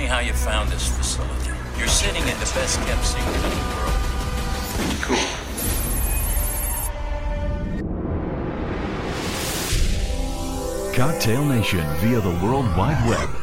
Me 0.04 0.10
how 0.10 0.20
you 0.20 0.34
found 0.34 0.70
this 0.70 0.90
facility. 0.98 1.52
You're 1.78 1.88
sitting 1.88 2.22
in 2.24 2.38
the 2.40 2.52
best 2.54 2.78
kept 2.82 3.06
secret 3.06 3.36
in 3.36 3.42
the 3.42 3.48
world. 3.74 3.96
Cool. 5.02 5.28
Cocktail 10.94 11.46
Nation 11.46 11.86
via 12.00 12.20
the 12.20 12.46
World 12.46 12.66
Wide 12.76 13.08
Web. 13.08 13.43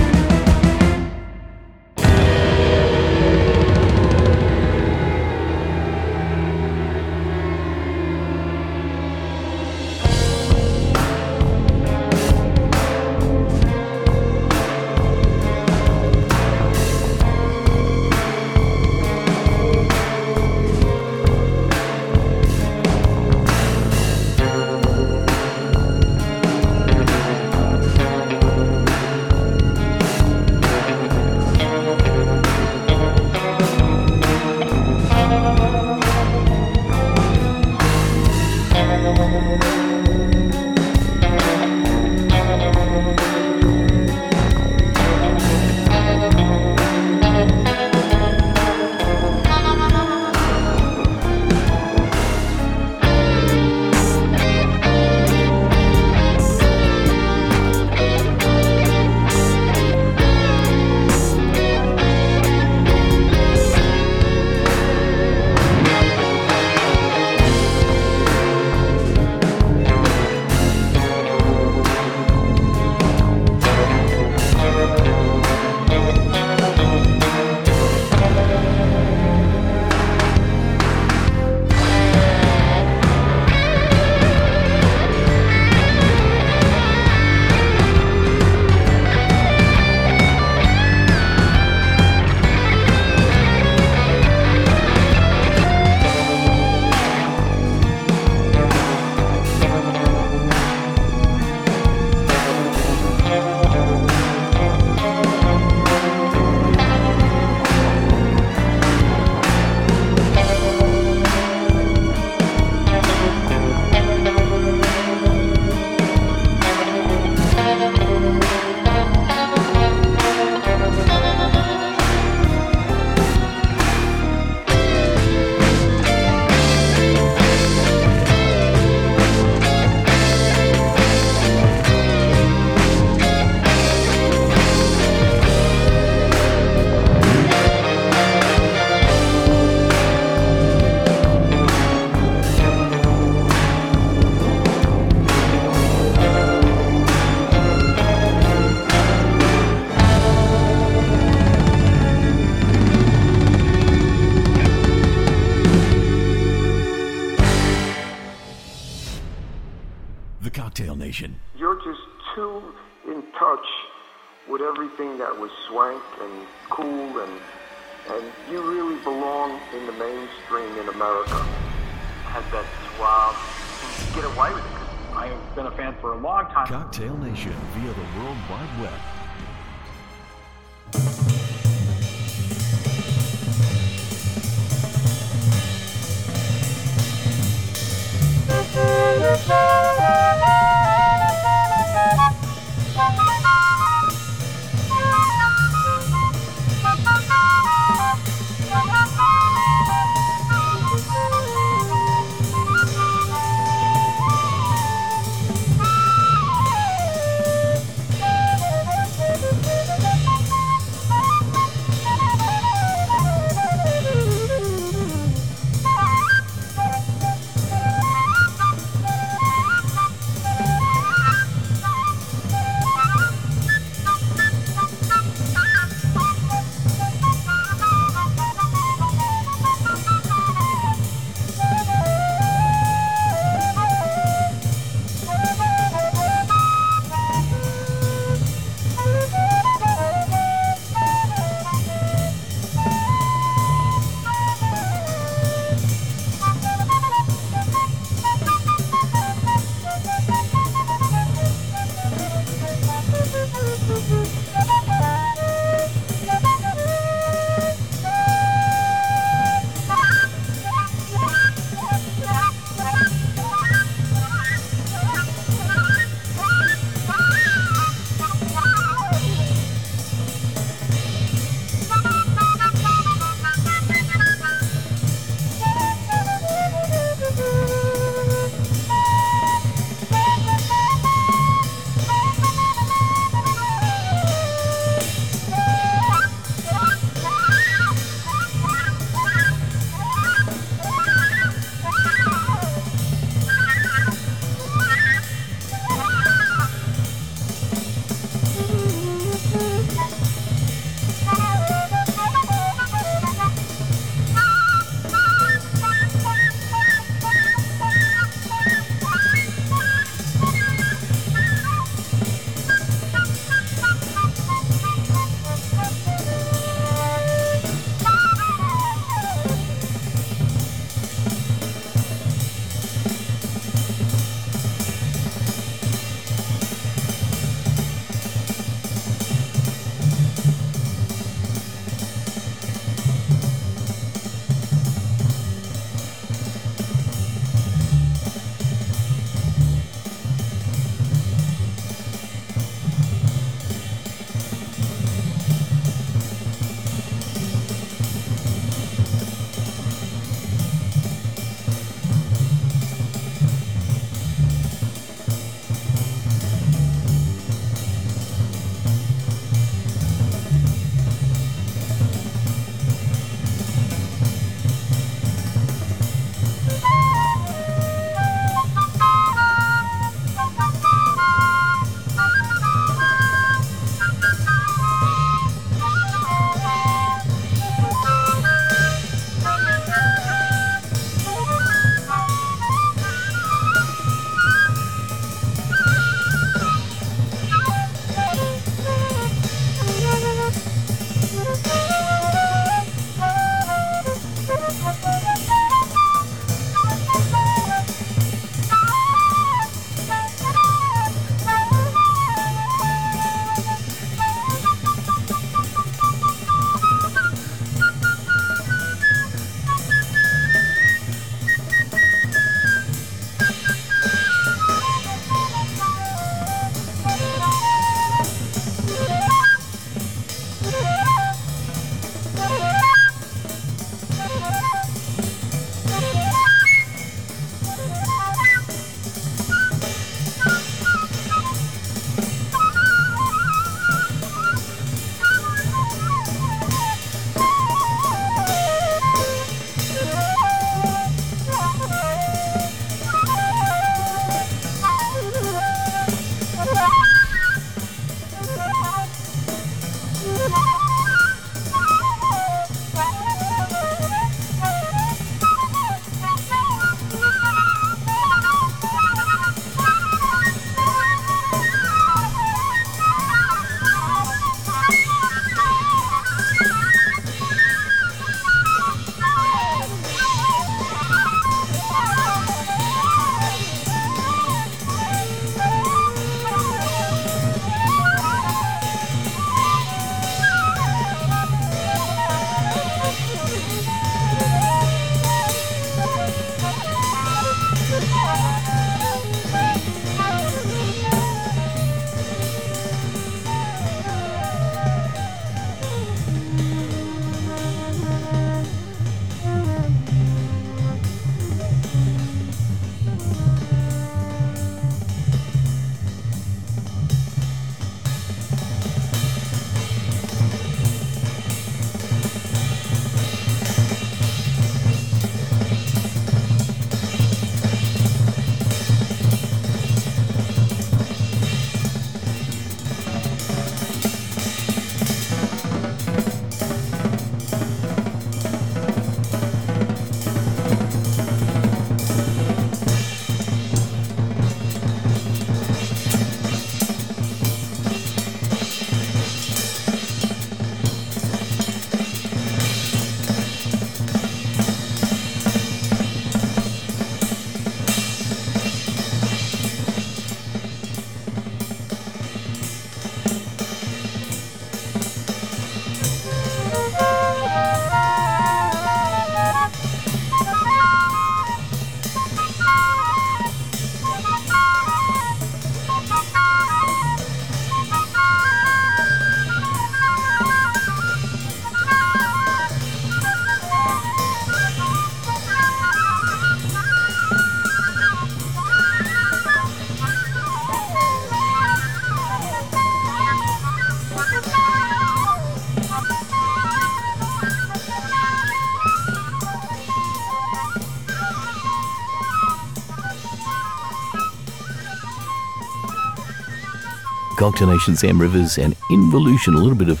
Cocktail 597.44 597.68
Nation, 597.68 597.94
Sam 597.94 598.18
Rivers, 598.18 598.56
and 598.56 598.74
Involution. 598.90 599.52
A 599.52 599.58
little 599.58 599.76
bit 599.76 599.90
of 599.90 600.00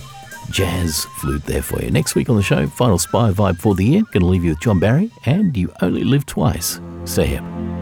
jazz 0.50 1.04
flute 1.18 1.44
there 1.44 1.60
for 1.60 1.78
you. 1.82 1.90
Next 1.90 2.14
week 2.14 2.30
on 2.30 2.36
the 2.36 2.42
show, 2.42 2.66
final 2.66 2.96
spy 2.96 3.32
vibe 3.32 3.60
for 3.60 3.74
the 3.74 3.84
year. 3.84 4.02
Going 4.12 4.20
to 4.20 4.26
leave 4.26 4.44
you 4.44 4.52
with 4.52 4.60
John 4.60 4.80
Barry 4.80 5.10
and 5.26 5.54
You 5.54 5.70
Only 5.82 6.04
Live 6.04 6.24
Twice. 6.24 6.80
Stay 7.04 7.26
here. 7.26 7.73